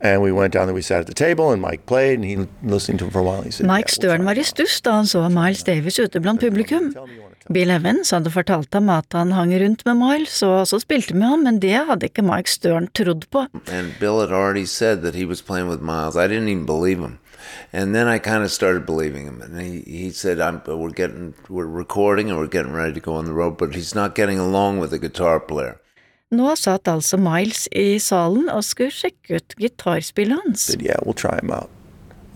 And 0.04 0.20
we 0.20 0.32
went 0.32 0.52
down 0.52 0.66
there, 0.66 0.75
we 0.75 0.82
sat 0.82 1.00
at 1.00 1.06
the 1.06 1.14
table, 1.14 1.50
and 1.50 1.62
Mike 1.62 1.87
played, 1.87 2.18
and 2.18 2.25
he 2.26 2.37
listened 2.62 2.99
to 2.99 3.06
him 3.06 3.11
for 3.11 3.20
a 3.20 3.23
while. 3.23 3.40
He 3.40 3.50
said, 3.50 3.64
Mike 3.66 3.88
Stern 3.88 4.26
var 4.26 4.37
i 4.37 4.44
stuss 4.44 4.82
da 4.84 4.99
han 4.99 5.06
så 5.06 5.23
Miles 5.32 5.62
Davis 5.64 5.99
ute 5.99 6.20
blant 6.20 6.42
publikum. 6.42 6.90
Bill 7.50 7.70
Evans 7.70 8.11
hadde 8.12 8.28
fortalt 8.30 8.75
ham 8.76 8.90
at 8.92 9.16
han 9.16 9.32
hang 9.32 9.54
rundt 9.62 9.87
med 9.87 9.96
Miles 9.96 10.42
og 10.42 10.58
også 10.58 10.82
spilte 10.84 11.16
med 11.16 11.28
ham, 11.28 11.46
men 11.49 11.61
det 11.61 11.73
hadde 11.88 12.11
ikke 12.11 12.25
Mike 12.25 12.52
Stern 12.52 12.90
trodd 12.92 13.25
på. 13.30 13.46
And 13.73 13.96
Bill 13.99 14.20
had 14.20 14.30
already 14.30 14.66
said 14.66 15.00
that 15.00 15.14
he 15.14 15.25
was 15.25 15.40
playing 15.40 15.70
with 15.70 15.80
Miles. 15.80 16.16
I 16.16 16.28
didn't 16.28 16.49
even 16.49 16.66
believe 16.66 17.00
him. 17.00 17.18
And 17.73 17.94
then 17.94 18.06
I 18.06 18.18
kind 18.18 18.44
of 18.44 18.50
started 18.50 18.84
believing 18.84 19.25
him. 19.25 19.40
And 19.40 19.58
he, 19.58 19.80
he 19.87 20.11
said, 20.11 20.38
I'm, 20.38 20.61
we're 20.66 20.90
getting, 20.90 21.32
we're 21.49 21.66
recording 21.66 22.28
and 22.30 22.38
we're 22.38 22.46
getting 22.58 22.73
ready 22.73 22.92
to 22.92 23.00
go 23.00 23.14
on 23.14 23.25
the 23.25 23.32
road, 23.32 23.56
but 23.56 23.75
he's 23.75 23.94
not 23.94 24.14
getting 24.14 24.38
along 24.38 24.80
with 24.80 24.90
the 24.90 24.99
guitar 24.99 25.40
player. 25.40 25.80
Nå 26.34 26.54
satt 26.58 26.88
altså 26.90 27.18
Miles 27.20 27.66
i 27.72 27.98
salen 28.02 28.48
og 28.52 28.64
skulle 28.66 28.94
sjekke 28.94 29.38
ut 29.38 29.56
gitarspillet 29.60 30.40
hans. 30.44 30.66
said, 30.72 30.82
yeah, 30.82 30.98
we'll 31.04 31.14
try 31.14 31.38
him 31.40 31.50
out. 31.50 31.70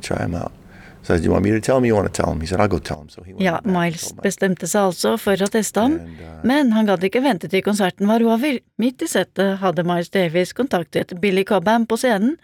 Try 0.03 0.23
him 0.25 0.35
out. 0.35 0.53
So 1.03 1.15
said, 1.15 1.25
you 1.25 1.31
want 1.33 1.45
me 1.45 1.51
to 1.53 1.61
tell 1.61 1.79
him? 1.79 1.85
You 1.87 1.95
want 1.95 2.13
to 2.13 2.23
tell 2.23 2.33
him? 2.33 2.41
He 2.41 2.47
said, 2.47 2.61
I'll 2.61 2.69
go 2.69 2.79
tell 2.79 3.01
him. 3.01 3.09
So 3.09 3.23
he 3.23 3.33
went 3.33 3.43
Ja, 3.43 3.61
Miles 3.65 4.13
bestemte 4.23 4.69
seg 4.69 4.91
altså 4.91 5.17
for 5.17 5.41
å 5.41 5.49
teste 5.49 5.81
ham, 5.81 5.95
And, 6.03 6.21
uh, 6.21 6.41
men 6.45 6.73
han 6.77 6.87
gadd 6.91 7.05
ikke 7.07 7.23
vente 7.25 7.49
til 7.49 7.63
konserten 7.65 8.11
var 8.11 8.23
over. 8.27 8.59
Midt 8.77 9.03
i 9.03 9.09
settet 9.09 9.59
hadde 9.63 9.87
Miles 9.89 10.11
Davis 10.13 10.53
kontaktet 10.53 11.15
Billy 11.23 11.47
Cobham 11.49 11.87
på 11.89 11.97
scenen 12.01 12.37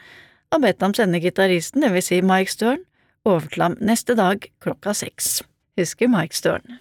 og 0.54 0.62
bedt 0.62 0.82
ham 0.84 0.94
sende 0.94 1.18
gitaristen, 1.20 1.82
det 1.82 1.90
vil 1.92 2.04
si 2.04 2.20
Mike 2.22 2.52
Stern, 2.52 2.84
over 3.26 3.48
til 3.50 3.64
ham 3.66 3.76
neste 3.82 4.14
dag 4.14 4.44
klokka 4.62 4.94
seks. 4.94 5.42
Husker 5.76 6.08
Mike 6.08 6.36
Stern. 6.36 6.78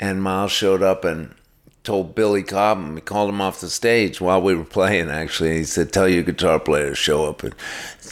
And 0.00 0.22
Miles 0.22 0.52
showed 0.52 0.82
up 0.82 1.04
and 1.04 1.30
told 1.86 2.14
Billy 2.14 2.42
Cobham, 2.42 2.96
he 2.96 3.00
called 3.00 3.30
him 3.30 3.40
off 3.40 3.60
the 3.60 3.70
stage 3.70 4.20
while 4.20 4.42
we 4.42 4.54
were 4.54 4.64
playing, 4.64 5.10
actually. 5.10 5.56
He 5.56 5.64
said, 5.64 5.92
Tell 5.92 6.08
your 6.08 6.22
guitar 6.22 6.60
player 6.60 6.90
to 6.90 6.94
show 6.94 7.24
up. 7.26 7.42
And, 7.42 7.54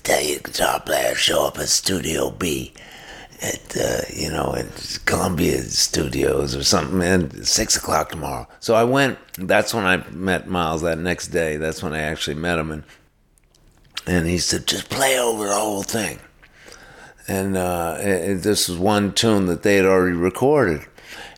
Tell 0.02 0.22
your 0.22 0.40
guitar 0.40 0.80
player 0.80 1.10
to 1.10 1.14
show 1.14 1.46
up 1.46 1.58
at 1.58 1.68
Studio 1.68 2.30
B 2.30 2.72
at, 3.42 3.76
uh, 3.76 4.00
you 4.12 4.30
know, 4.30 4.54
at 4.56 5.00
Columbia 5.04 5.62
Studios 5.62 6.56
or 6.56 6.62
something, 6.62 7.02
and 7.02 7.46
six 7.46 7.76
o'clock 7.76 8.10
tomorrow. 8.10 8.48
So 8.60 8.74
I 8.74 8.84
went. 8.84 9.18
That's 9.36 9.74
when 9.74 9.84
I 9.84 10.08
met 10.10 10.48
Miles 10.48 10.82
that 10.82 10.98
next 10.98 11.28
day. 11.28 11.56
That's 11.56 11.82
when 11.82 11.92
I 11.92 12.00
actually 12.00 12.36
met 12.36 12.58
him. 12.58 12.70
And, 12.70 12.84
and 14.06 14.26
he 14.26 14.38
said, 14.38 14.66
Just 14.66 14.88
play 14.88 15.18
over 15.18 15.46
the 15.46 15.54
whole 15.54 15.82
thing 15.82 16.20
and 17.26 17.56
uh, 17.56 17.96
it, 18.00 18.42
this 18.42 18.68
was 18.68 18.78
one 18.78 19.12
tune 19.12 19.46
that 19.46 19.62
they 19.62 19.76
had 19.76 19.86
already 19.86 20.16
recorded, 20.16 20.82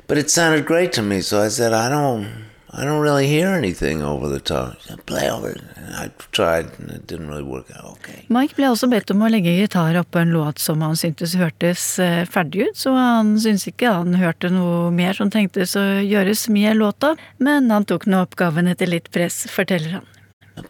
but 0.07 0.19
it 0.19 0.31
sounded 0.31 0.65
great 0.67 0.93
to 0.93 1.03
me. 1.03 1.21
So 1.21 1.41
I 1.41 1.49
said, 1.49 1.73
I 1.73 1.89
don't, 1.89 2.27
I 2.71 2.85
don't 2.85 3.01
really 3.01 3.27
hear 3.27 3.49
anything 3.49 4.03
over 4.03 4.29
the 4.29 4.41
top. 4.41 4.77
Play 5.07 5.31
over 5.31 5.51
it. 5.51 5.63
I 5.89 6.11
tried, 6.33 6.67
and 6.79 6.91
it 6.91 7.07
didn't 7.07 7.29
really 7.29 7.43
work 7.43 7.67
out. 7.77 7.93
Okay. 7.99 8.25
Mike 8.29 8.57
ble 8.57 8.69
også 8.69 8.89
bedt 8.91 9.11
om 9.15 9.23
å 9.23 9.31
legge 9.31 9.55
gitar 9.55 9.97
oppå 10.01 10.21
en 10.21 10.35
låt 10.35 10.59
som 10.59 10.83
han 10.83 10.97
syntes 10.99 11.37
hørtes 11.39 11.85
eh, 12.03 12.25
ferdig 12.27 12.67
ut, 12.69 12.77
så 12.77 12.93
han 12.97 13.37
syntes 13.41 13.69
ikke 13.71 13.95
han 13.95 14.19
hørte 14.19 14.51
noe 14.53 14.91
mer 14.95 15.17
som 15.17 15.31
trengtes 15.31 15.77
å 15.79 15.85
gjøres 16.03 16.49
med 16.53 16.77
låta, 16.77 17.15
men 17.39 17.71
han 17.71 17.87
tok 17.89 18.09
nå 18.11 18.25
oppgaven 18.27 18.69
etter 18.69 18.91
litt 18.91 19.09
press, 19.15 19.45
forteller 19.51 20.01
han. 20.01 20.13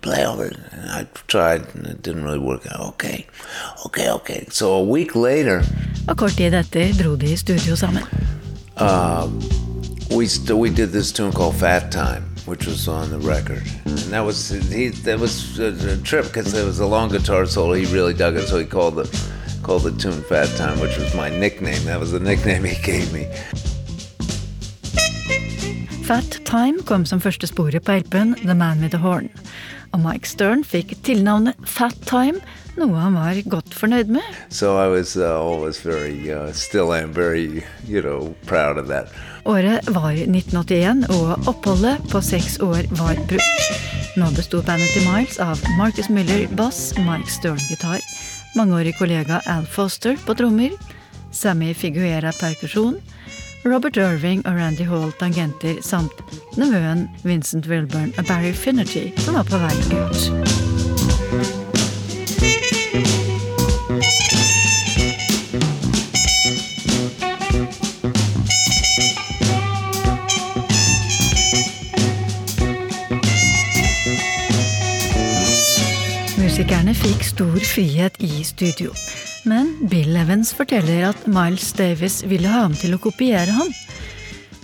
Play 0.02 0.26
over 0.26 0.46
it. 0.50 0.58
I 0.90 1.06
tried, 1.28 1.62
and 1.74 1.86
it 1.86 2.02
didn't 2.02 2.24
really 2.24 2.42
work 2.42 2.66
out. 2.72 2.80
Okay, 2.94 3.26
okay, 3.86 4.10
okay. 4.10 4.46
So 4.50 4.72
a 4.74 4.82
week 4.82 5.14
later, 5.14 5.62
Og 6.06 6.18
kort 6.18 6.36
tid 6.38 6.54
etter 6.54 6.92
dro 6.94 7.16
de 7.18 7.32
i 7.32 7.38
studio 7.38 7.74
sammen. 7.78 8.04
Um, 8.76 9.40
we 10.10 10.26
st- 10.26 10.58
we 10.58 10.70
did 10.70 10.90
this 10.90 11.12
tune 11.12 11.32
called 11.32 11.56
Fat 11.56 11.90
Time, 11.90 12.24
which 12.44 12.66
was 12.66 12.88
on 12.88 13.10
the 13.10 13.18
record, 13.18 13.62
and 13.84 13.98
that 14.12 14.20
was 14.20 14.50
he 14.50 14.88
that 14.88 15.18
was 15.18 15.58
a, 15.58 15.68
a 15.92 15.96
trip 15.98 16.26
because 16.26 16.52
it 16.54 16.64
was 16.64 16.80
a 16.80 16.86
long 16.86 17.08
guitar 17.08 17.46
solo. 17.46 17.74
He 17.74 17.86
really 17.86 18.14
dug 18.14 18.36
it, 18.36 18.46
so 18.48 18.58
he 18.58 18.66
called 18.66 18.96
the 18.96 19.06
called 19.62 19.82
the 19.82 19.92
tune 19.92 20.22
Fat 20.22 20.48
Time, 20.56 20.78
which 20.80 20.96
was 20.98 21.14
my 21.14 21.30
nickname. 21.30 21.84
That 21.84 21.98
was 21.98 22.12
the 22.12 22.20
nickname 22.20 22.64
he 22.64 22.76
gave 22.82 23.12
me. 23.12 23.26
Fat 26.06 26.38
Time 26.44 26.82
kom 26.86 27.04
som 27.04 27.20
første 27.20 27.46
sporet 27.46 27.82
på 27.82 27.92
LP-en 27.92 28.36
The 28.44 28.54
Man 28.54 28.78
With 28.80 28.94
The 28.94 29.00
Horn. 29.02 29.28
Og 29.92 30.00
Mike 30.00 30.28
Stern 30.28 30.62
fikk 30.64 30.94
tilnavnet 31.02 31.56
Fat 31.64 31.96
Time, 32.06 32.38
noe 32.76 33.00
han 33.00 33.16
var 33.16 33.38
godt 33.50 33.74
fornøyd 33.74 34.10
med. 34.12 34.22
So 34.50 34.74
was 34.90 35.16
uh, 35.16 35.70
very, 35.82 36.32
uh, 36.32 37.06
very, 37.12 37.62
you 37.86 38.02
know. 38.02 38.34
Året 39.46 39.88
var 39.94 40.12
1981, 40.12 41.06
og 41.10 41.48
oppholdet 41.48 42.02
på 42.10 42.20
seks 42.20 42.58
år 42.60 42.86
var 42.98 43.14
brutt. 43.28 43.68
Nå 44.16 44.30
besto 44.34 44.62
bandet 44.64 44.90
til 44.94 45.04
Miles 45.06 45.38
av 45.38 45.60
Marcus 45.78 46.08
Miller 46.08 46.46
bass, 46.56 46.94
Mike 46.98 47.30
Stern 47.30 47.60
gitar, 47.68 48.00
mangeårig 48.56 48.96
kollega 48.98 49.40
Al 49.46 49.66
Foster 49.66 50.16
på 50.26 50.34
trommer, 50.34 50.72
Sammy 51.32 51.74
Figuera 51.74 52.32
perkusjon, 52.40 52.96
Robert 53.66 53.96
Irving 53.96 54.46
og 54.46 54.56
Randy 54.56 54.86
Hall 54.86 55.12
tangenter 55.20 55.82
samt 55.82 56.22
nevøen 56.56 57.08
Vincent 57.26 57.68
Wilburn 57.68 58.14
og 58.16 58.24
Barry 58.30 58.54
Finnerty, 58.54 59.10
som 59.18 59.34
var 59.34 59.50
på 59.50 59.60
vei 59.62 59.74
ut. 59.98 60.65
Stor 77.36 77.60
frihet 77.60 78.14
i 78.18 78.44
studio, 78.44 78.92
men 79.44 79.88
Bill 79.90 80.16
Evans 80.16 80.54
forteller 80.54 81.10
at 81.10 81.26
Miles 81.26 81.72
Davis 81.72 82.22
ville 82.24 82.48
ha 82.48 82.62
ham 82.62 82.72
til 82.72 82.96
å 82.96 82.98
kopiere 82.98 83.52
ham. 83.52 83.68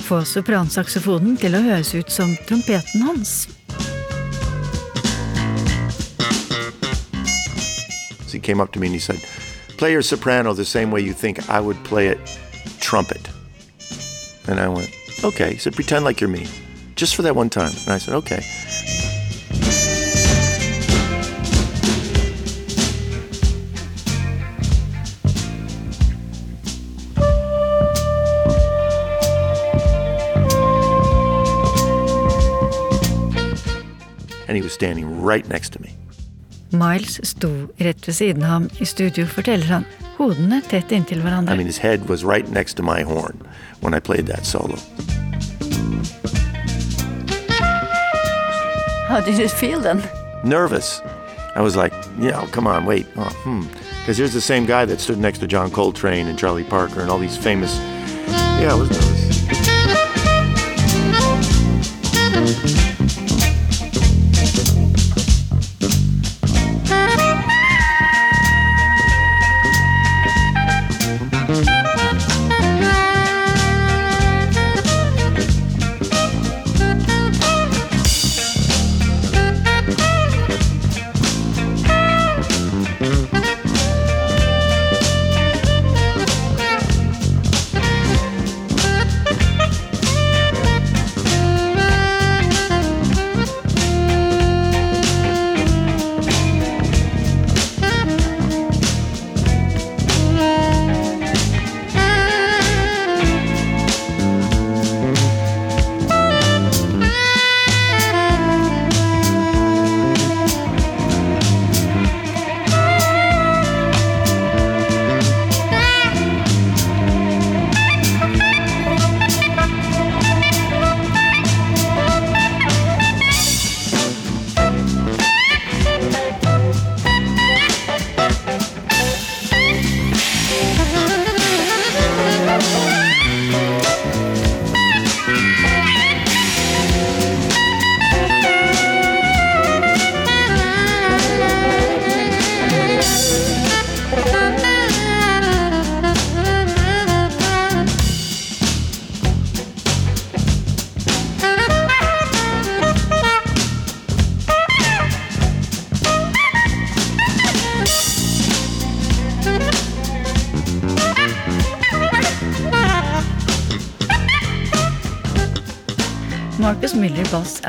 Få 0.01 0.23
sopransaksofonen 0.25 1.37
til 1.37 1.53
å 1.53 1.61
høres 1.67 1.91
ut 1.93 2.09
som 2.09 2.33
trompeten 2.49 3.05
hans. 3.05 3.35
So 8.25 8.33
he 8.33 8.41
came 8.41 8.63
up 8.63 8.73
to 8.73 8.81
me 8.81 8.87
and 8.87 8.97
he 8.97 9.01
said, 9.01 9.21
Play 9.77 9.93
your 9.93 10.01
soprano 10.01 10.55
the 10.55 10.65
same 10.65 10.91
way 10.91 11.03
you 11.03 11.13
think 11.13 11.51
I 11.51 11.61
would 11.61 11.77
play 11.85 12.09
it 12.09 12.19
trumpet. 12.81 13.29
And 14.49 14.59
I 14.59 14.69
went, 14.69 14.89
Okay. 15.23 15.53
He 15.53 15.59
said, 15.59 15.75
Pretend 15.75 16.07
like 16.07 16.23
you're 16.23 16.33
me. 16.33 16.47
Just 16.97 17.17
for 17.17 17.23
that 17.23 17.37
one 17.37 17.51
time. 17.51 17.73
And 17.85 17.93
I 17.93 17.99
said, 17.99 18.15
Okay. 18.15 18.41
And 34.53 34.57
he 34.59 34.63
was 34.63 34.75
standing 34.75 35.23
right 35.23 35.49
next 35.49 35.73
to 35.73 35.81
me. 35.81 35.95
Miles 36.73 37.21
sto 37.23 37.49
rett 37.79 38.07
ved 38.07 38.15
siden 38.15 38.43
av 38.43 38.49
ham 38.51 38.67
i 38.81 38.85
studio, 38.85 39.25
forteller 39.25 39.65
han, 39.65 39.87
hodene 40.19 40.59
tett 40.69 40.93
inntil 40.93 41.25
I 41.25 41.57
mean, 41.57 41.67
his 41.67 41.79
head 41.79 42.07
was 42.07 42.23
right 42.23 42.47
next 42.51 42.75
to 42.75 42.83
my 42.83 43.01
horn 43.01 43.41
when 43.81 43.95
I 43.95 43.99
played 43.99 44.27
that 44.27 44.45
solo. 44.45 44.77
How 49.09 49.23
did 49.25 49.41
it 49.41 49.51
feel 49.51 49.81
then? 49.81 50.03
Nervous. 50.45 51.01
I 51.57 51.63
was 51.63 51.75
like, 51.75 51.95
yeah, 52.21 52.47
come 52.53 52.67
on, 52.67 52.85
wait. 52.85 53.07
Oh, 53.17 53.33
hmm. 53.45 53.63
Because 54.01 54.19
here's 54.19 54.35
the 54.35 54.43
same 54.43 54.67
guy 54.67 54.85
that 54.85 55.01
stood 55.01 55.19
next 55.19 55.39
to 55.39 55.47
John 55.47 55.71
Coltrane 55.71 56.27
and 56.27 56.39
Charlie 56.39 56.65
Parker 56.65 57.01
and 57.01 57.11
all 57.11 57.19
these 57.19 57.39
famous. 57.39 57.75
Yeah, 58.61 58.73
I 58.73 58.75
was 58.75 58.91
nervous. 58.91 59.22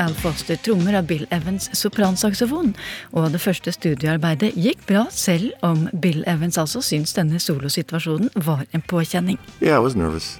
Al 0.00 0.14
Foster 0.18 0.56
trommer 0.56 0.96
av 0.98 1.06
Bill 1.10 1.26
Evans 1.34 1.70
sopransaksofon, 1.76 2.74
og 3.12 3.32
det 3.34 3.40
første 3.42 3.72
studioarbeidet 3.74 4.54
gikk 4.56 4.86
bra, 4.88 5.06
selv 5.10 5.52
om 5.62 5.88
Bill 6.02 6.24
Evans 6.30 6.58
altså 6.58 6.82
syns 6.84 7.14
denne 7.16 7.40
solosituasjonen 7.42 8.30
var 8.46 8.64
en 8.72 8.82
påkjenning. 8.82 9.38
Yeah, 9.60 9.76
I 9.76 9.82
was 9.84 9.96
nervous. 9.96 10.38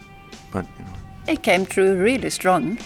But, 0.52 0.66
you 0.78 0.84
know, 0.84 0.94
It 1.26 1.42
came 1.42 1.64
through 1.64 1.96
really 2.02 2.30
strong. 2.30 2.78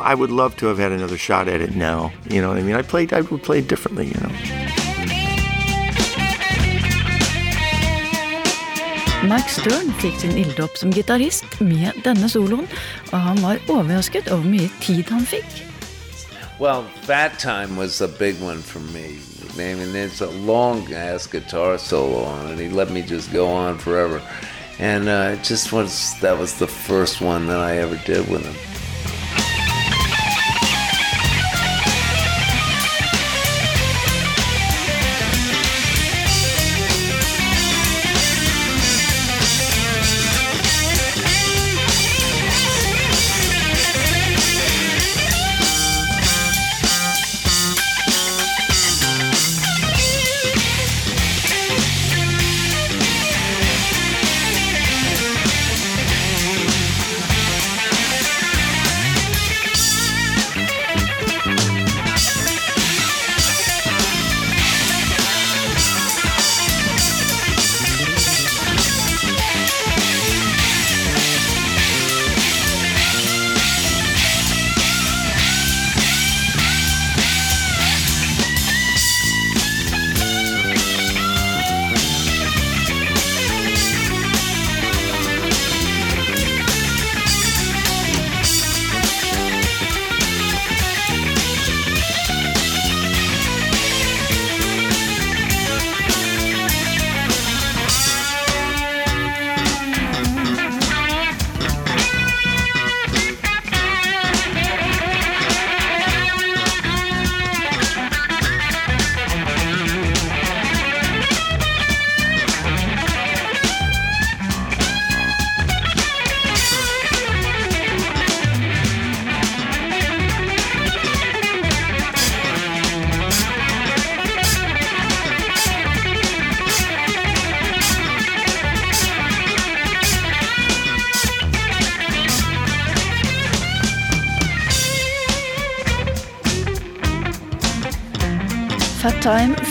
I 0.00 0.14
would 0.14 0.30
love 0.30 0.56
to 0.56 0.66
have 0.66 0.78
had 0.78 0.92
another 0.92 1.16
shot 1.16 1.48
at 1.48 1.60
it 1.60 1.76
now. 1.76 2.12
You 2.28 2.42
know 2.42 2.48
what 2.48 2.58
I 2.58 2.62
mean? 2.62 2.76
I 2.76 2.82
played, 2.82 3.12
I 3.12 3.20
would 3.20 3.42
play 3.42 3.60
differently, 3.60 4.06
you 4.06 4.20
know. 4.20 4.85
Mike 9.26 9.50
Stern 9.50 9.88
fikk 9.98 10.20
sin 10.22 10.36
ilddåp 10.38 10.76
som 10.78 10.92
gitarist 10.94 11.56
med 11.58 11.96
denne 12.04 12.28
soloen, 12.30 12.68
og 13.10 13.16
han 13.18 13.40
var 13.42 13.58
overrasket 13.66 14.28
over 14.30 14.44
hvor 14.44 14.52
mye 14.52 14.68
tid 14.84 15.10
han 15.10 15.26
fikk. 15.26 15.56
Well, 16.60 16.84
that 17.08 17.38
time 17.38 17.76
was 17.76 18.00
a 18.00 18.06
big 18.06 18.38
one 18.40 18.62
for 18.62 18.78
me. 18.94 19.18
I 19.58 19.74
mean, 19.74 19.96
it's 19.96 20.20
a 20.20 20.30
long 20.46 20.92
ass 20.92 21.26
guitar 21.26 21.78
solo 21.78 22.22
on 22.22 22.52
it. 22.52 22.60
He 22.60 22.68
let 22.68 22.90
me 22.90 23.02
just 23.02 23.32
go 23.32 23.48
on 23.48 23.78
forever. 23.78 24.22
And 24.78 25.08
uh, 25.08 25.34
it 25.34 25.42
just 25.42 25.72
was, 25.72 26.14
that 26.20 26.38
was 26.38 26.58
the 26.58 26.68
first 26.68 27.20
one 27.20 27.46
that 27.46 27.58
I 27.58 27.78
ever 27.78 27.98
did 28.06 28.28
with 28.30 28.44
him. 28.44 28.65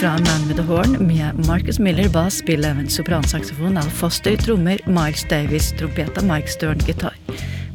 Fra 0.05 0.19
Man 0.19 0.47
with 0.47 0.59
a 0.59 0.63
Horn 0.63 1.07
med 1.07 1.47
Marcus 1.47 1.79
Miller 1.79 2.09
bass, 2.09 2.41
Bill 2.45 2.65
Evans 2.65 2.93
sopransaksofon, 2.95 3.77
Al 3.77 3.89
Foster 3.89 4.37
trommer, 4.37 4.77
Miles 4.85 5.23
Davis 5.29 5.71
trompet 5.79 6.19
og 6.19 6.27
Mike 6.29 6.51
Stern 6.51 6.83
gitar. 6.85 7.15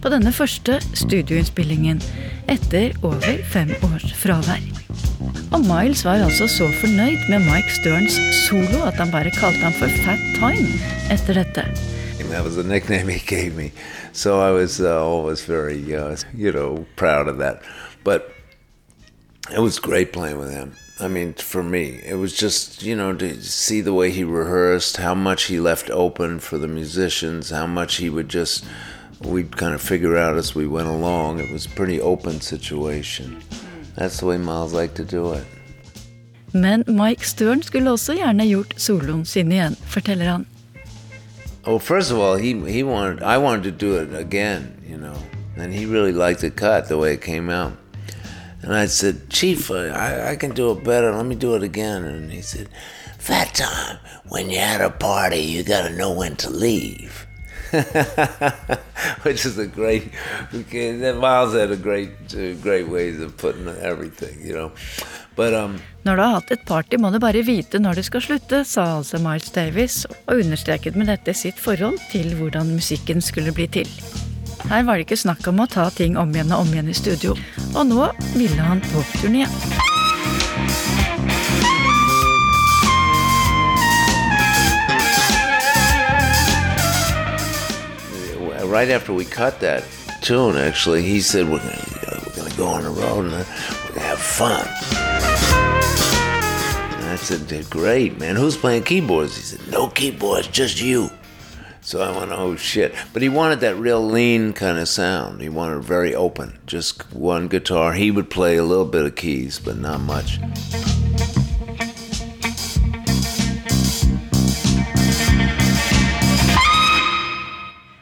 På 0.03 0.13
denne 0.13 0.31
første 0.33 0.77
studioinnspillingen 0.95 1.99
etter 2.47 2.95
over 3.03 3.43
fem 3.51 3.73
års 3.83 4.15
fravær. 4.15 4.63
Og 5.51 5.67
Miles 5.67 6.05
var 6.07 6.23
altså 6.23 6.47
så 6.47 6.71
fornøyd 6.79 7.27
med 7.33 7.49
Mike 7.49 7.75
Sterns 7.81 8.21
solo 8.45 8.85
at 8.87 9.03
han 9.03 9.11
bare 9.11 9.35
kalte 9.35 9.65
ham 9.67 9.75
for 9.81 9.91
Fat 10.05 10.23
Time 10.39 10.79
etter 11.11 11.43
dette. 11.43 11.67
That 12.31 12.45
was 12.45 12.55
the 12.55 12.63
nickname 12.63 13.11
he 13.11 13.19
gave 13.19 13.57
me. 13.57 13.73
So 14.13 14.39
I 14.39 14.53
was 14.53 14.79
uh, 14.79 15.03
always 15.03 15.43
very, 15.43 15.83
uh, 15.97 16.15
you 16.33 16.53
know, 16.53 16.87
proud 16.95 17.27
of 17.27 17.39
that. 17.39 17.65
But 18.05 18.31
it 19.53 19.61
was 19.61 19.79
great 19.79 20.13
playing 20.13 20.39
with 20.39 20.51
him. 20.51 20.73
I 21.01 21.09
mean, 21.09 21.33
for 21.33 21.63
me, 21.63 22.01
it 22.05 22.17
was 22.17 22.37
just, 22.37 22.83
you 22.83 22.95
know, 22.95 23.15
to 23.15 23.43
see 23.43 23.81
the 23.81 23.95
way 23.95 24.11
he 24.11 24.23
rehearsed, 24.23 24.99
how 24.99 25.15
much 25.15 25.45
he 25.45 25.59
left 25.59 25.91
open 25.91 26.41
for 26.41 26.59
the 26.59 26.69
musicians, 26.69 27.51
how 27.51 27.67
much 27.67 27.97
he 27.97 28.11
would 28.11 28.29
just, 28.29 28.65
we'd 29.23 29.57
kind 29.57 29.75
of 29.75 29.81
figure 29.81 30.19
out 30.19 30.37
as 30.37 30.55
we 30.55 30.67
went 30.67 30.89
along. 30.89 31.41
It 31.41 31.51
was 31.51 31.65
a 31.65 31.71
pretty 31.71 32.01
open 32.01 32.41
situation. 32.41 33.43
That's 33.97 34.21
the 34.21 34.27
way 34.27 34.37
Miles 34.37 34.75
liked 34.75 34.97
to 34.97 35.05
do 35.05 35.33
it. 35.33 35.45
Men 36.53 36.85
Mike 36.87 37.25
Stern 37.25 37.63
skulle 37.63 37.91
også 37.91 38.15
gjerne 38.15 38.47
gjort 38.49 38.75
soloen 38.77 39.25
sin 39.25 39.53
igjen, 39.53 39.77
forteller 39.87 40.25
han. 40.25 40.47
Well, 41.67 41.79
first 41.79 42.11
of 42.11 42.19
all, 42.19 42.37
he 42.37 42.55
he 42.71 42.83
wanted 42.83 43.23
I 43.23 43.39
wanted 43.39 43.63
to 43.65 43.71
do 43.71 43.95
it 44.03 44.15
again, 44.15 44.75
you 44.89 44.97
know, 44.97 45.17
and 45.57 45.73
he 45.73 45.87
really 45.87 46.13
liked 46.13 46.41
the 46.41 46.51
cut 46.51 46.89
the 46.89 46.99
way 46.99 47.15
it 47.15 47.21
came 47.21 47.51
out. 47.51 47.73
And 48.63 48.75
I 48.75 48.87
said, 48.87 49.31
Chief, 49.31 49.71
I, 49.71 50.31
I 50.33 50.37
can 50.37 50.53
do 50.53 50.71
it 50.73 50.85
better. 50.85 51.13
Let 51.13 51.27
me 51.27 51.35
do 51.35 51.55
it 51.55 51.63
again. 51.63 52.05
And 52.05 52.31
he 52.31 52.43
said, 52.43 52.69
Fat 53.19 53.55
time. 53.55 53.99
When 54.29 54.51
you're 54.51 54.63
at 54.63 54.81
a 54.81 54.91
party, 54.91 55.41
you 55.41 55.63
got 55.63 55.89
to 55.89 55.97
know 55.97 56.13
when 56.13 56.37
to 56.37 56.51
leave. 56.51 57.27
Which 59.23 59.47
is 59.47 59.59
a 59.59 59.67
great. 59.67 60.11
Because 60.53 61.17
Miles 61.17 61.55
had 61.55 61.71
a 61.71 61.77
great, 61.77 62.11
uh, 62.35 62.55
great 62.63 62.89
ways 62.89 63.21
of 63.21 63.37
putting 63.37 63.69
everything, 63.69 64.41
you 64.47 64.55
know. 64.55 64.73
But 65.37 65.55
um, 65.55 65.81
Når 66.03 66.17
du 66.17 66.23
har 66.23 66.33
hatt 66.33 66.51
et 66.51 66.65
party, 66.67 66.97
må 66.97 67.11
du 67.11 67.19
bare 67.21 67.43
vite 67.47 67.79
når 67.79 68.01
det 68.01 68.05
skal 68.09 68.25
slutte, 68.25 68.65
sa 68.65 68.87
altså 68.99 69.21
Miles 69.23 69.51
Davis, 69.55 70.03
og 70.27 70.41
understreket 70.41 70.97
med 70.97 71.13
dette 71.13 71.35
sitt 71.37 71.61
forhold 71.61 72.01
til 72.11 72.35
hvordan 72.41 72.75
musikken 72.75 73.21
skulle 73.25 73.53
bli 73.53 73.69
til. 73.81 73.89
Her 74.69 74.83
var 74.83 74.99
det 74.99 75.07
ikke 75.09 75.17
snakk 75.17 75.47
om 75.51 75.65
å 75.65 75.71
ta 75.71 75.89
ting 75.95 76.19
om 76.21 76.35
igjen 76.35 76.53
og 76.53 76.67
om 76.67 76.75
igjen 76.75 76.93
i 76.93 76.99
studio, 76.99 77.37
og 77.75 77.87
nå 77.89 78.11
ville 78.37 78.61
han 78.61 78.85
på 78.93 79.07
turné. 79.21 79.49
right 88.71 88.91
after 88.91 89.13
we 89.13 89.25
cut 89.25 89.59
that 89.61 89.85
tune, 90.23 90.57
actually, 90.57 91.03
he 91.03 91.21
said, 91.21 91.45
"We're 91.47 91.59
gonna, 91.59 92.21
we're 92.25 92.37
gonna 92.37 92.57
go 92.57 92.67
on 92.67 92.85
the 92.85 92.91
road 92.91 93.25
and 93.25 93.33
we're 93.33 93.89
gonna 93.89 94.01
have 94.01 94.19
fun." 94.19 94.67
And 97.01 97.11
I 97.11 97.17
said, 97.17 97.69
"Great, 97.69 98.19
man. 98.19 98.37
Who's 98.37 98.57
playing 98.57 98.85
keyboards?" 98.85 99.37
He 99.37 99.43
said, 99.43 99.61
"No 99.73 99.89
keyboards, 99.89 100.47
just 100.49 100.81
you." 100.81 101.11
So 101.91 101.99
I 101.99 102.11
went, 102.17 102.31
"Oh 102.31 102.55
shit!" 102.55 102.95
But 103.13 103.23
he 103.23 103.29
wanted 103.29 103.59
that 103.61 103.75
real 103.75 104.01
lean 104.01 104.53
kind 104.53 104.79
of 104.79 104.89
sound. 104.89 105.41
He 105.43 105.49
wanted 105.49 105.83
very 105.83 106.15
open, 106.15 106.53
just 106.65 107.03
one 107.13 107.49
guitar. 107.49 107.95
He 107.95 108.13
would 108.13 108.31
play 108.31 108.57
a 108.57 108.63
little 108.63 108.85
bit 108.85 109.05
of 109.07 109.17
keys, 109.17 109.59
but 109.59 109.77
not 109.77 110.01
much. 110.01 110.39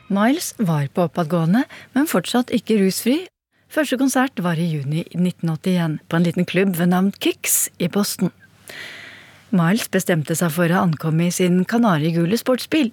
Miles 0.08 0.54
var 0.58 0.88
på 0.92 1.08
oppadgående, 1.08 1.64
men 1.94 2.06
fortsatt 2.06 2.52
ikke 2.52 2.76
rusfri. 2.82 3.16
Første 3.72 3.96
konsert 3.96 4.44
var 4.44 4.60
i 4.60 4.68
juni 4.68 5.06
1981, 5.16 5.98
på 6.08 6.16
en 6.16 6.28
liten 6.28 6.44
klubb 6.44 6.76
ved 6.76 6.92
navn 6.92 7.12
Kicks 7.20 7.70
i 7.78 7.88
Boston. 7.88 8.36
Miles 9.50 9.88
bestemte 9.92 10.36
seg 10.36 10.52
for 10.52 10.68
å 10.68 10.82
ankomme 10.84 11.28
i 11.28 11.34
sin 11.34 11.62
kanarigule 11.68 12.36
sportsbil, 12.40 12.90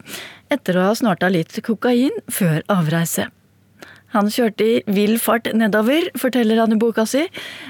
etter 0.53 0.77
å 0.77 0.89
ha 0.89 0.93
snorta 0.95 1.29
litt 1.31 1.55
kokain 1.65 2.15
før 2.31 2.61
avreise. 2.71 3.27
Han 4.15 4.31
kjørte 4.31 4.63
i 4.63 4.75
vill 4.87 5.17
fart 5.19 5.49
nedover, 5.51 6.07
forteller 6.15 6.61
han 6.61 6.75
i 6.75 6.79
boka 6.79 7.03
si, 7.09 7.25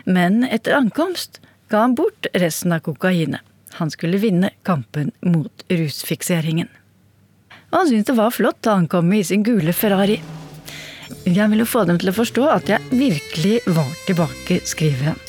men 0.06 0.44
etter 0.46 0.78
ankomst 0.78 1.40
ga 1.74 1.82
han 1.88 1.96
bort 1.98 2.30
resten 2.38 2.76
av 2.76 2.84
kokainet. 2.86 3.42
Han 3.80 3.90
skulle 3.92 4.22
vinne 4.22 4.54
kampen 4.64 5.10
mot 5.26 5.66
rusfikseringen. 5.68 6.70
Og 7.74 7.80
han 7.80 7.90
syntes 7.90 8.12
det 8.12 8.20
var 8.20 8.32
flott 8.32 8.70
å 8.70 8.76
ankomme 8.78 9.18
i 9.18 9.26
sin 9.26 9.44
gule 9.44 9.74
Ferrari. 9.76 10.20
Jeg 11.26 11.50
ville 11.52 11.66
få 11.68 11.84
dem 11.90 11.98
til 12.02 12.14
å 12.14 12.16
forstå 12.16 12.46
at 12.54 12.70
jeg 12.70 12.94
virkelig 12.94 13.58
var 13.66 13.90
tilbake, 14.06 14.62
skriver 14.70 15.12
han. 15.12 15.20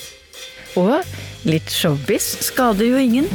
Og 0.76 1.48
litt 1.48 1.72
showbiz 1.72 2.26
skader 2.50 2.90
jo 2.90 3.00
ingen. 3.00 3.30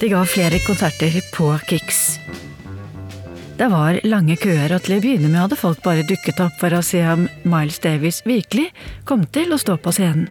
De 0.00 0.10
ga 0.12 0.20
flere 0.28 0.58
konserter 0.66 1.14
på 1.32 1.48
Kicks. 1.64 2.18
Det 3.56 3.68
var 3.70 4.00
lange 4.04 4.34
køer, 4.36 4.72
og 4.74 4.82
til 4.82 4.96
å 4.96 5.00
begynne 5.00 5.30
med 5.30 5.38
hadde 5.44 5.56
folk 5.56 5.78
bare 5.84 6.02
dukket 6.04 6.42
opp 6.42 6.58
for 6.60 6.74
å 6.74 6.82
se 6.84 7.00
om 7.06 7.28
Miles 7.46 7.78
Davis 7.80 8.18
virkelig 8.26 8.66
kom 9.08 9.22
til 9.32 9.54
å 9.54 9.60
stå 9.62 9.78
på 9.80 9.94
scenen. 9.94 10.26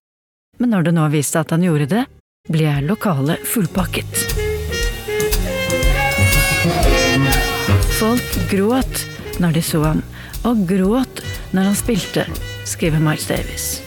Men 0.60 0.76
når 0.76 0.90
det 0.90 0.94
nå 0.94 1.08
viste 1.10 1.42
at 1.42 1.56
han 1.56 1.64
gjorde 1.66 1.88
det, 1.90 2.04
ble 2.52 2.76
lokalet 2.86 3.42
fullpakket. 3.48 4.20
Folk 7.98 8.38
gråt 8.52 9.06
når 9.42 9.58
de 9.58 9.64
så 9.66 9.82
ham, 9.88 10.04
og 10.44 10.68
gråt 10.70 11.23
når 11.54 11.62
han 11.62 11.76
spilte, 11.76 12.26
skriver 12.66 13.00
Miles 13.00 13.28
Davis. 13.28 13.83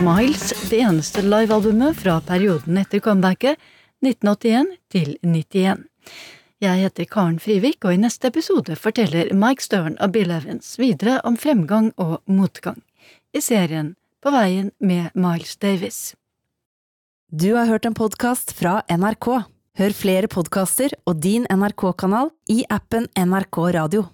Miles, 0.00 0.70
det 0.70 0.78
eneste 0.80 1.20
livealbumet 1.22 1.96
fra 1.96 2.20
perioden 2.24 2.78
etter 2.80 3.02
comebacket 3.04 3.60
1981 4.00 4.70
til 4.88 5.10
91. 5.20 5.82
Jeg 6.60 6.80
heter 6.80 7.08
Karen 7.08 7.36
Frivik, 7.40 7.84
og 7.84 7.92
i 7.92 8.00
neste 8.00 8.30
episode 8.32 8.76
forteller 8.80 9.28
Mike 9.36 9.64
Stern 9.64 9.98
og 10.00 10.14
Bill 10.14 10.32
Evans 10.32 10.74
videre 10.80 11.18
om 11.28 11.36
fremgang 11.36 11.90
og 12.00 12.22
motgang 12.24 12.80
i 13.36 13.42
serien 13.44 13.94
På 14.20 14.32
veien 14.32 14.72
med 14.80 15.12
Miles 15.16 15.56
Davis. 15.56 16.14
Du 17.32 17.54
har 17.56 17.68
hørt 17.68 17.86
en 17.88 17.96
podkast 17.96 18.52
fra 18.56 18.82
NRK. 18.88 19.28
Hør 19.80 19.96
flere 19.96 20.28
podkaster 20.28 20.96
og 21.06 21.20
din 21.24 21.48
NRK-kanal 21.48 22.32
i 22.52 22.64
appen 22.68 23.08
NRK 23.16 23.62
Radio. 23.76 24.10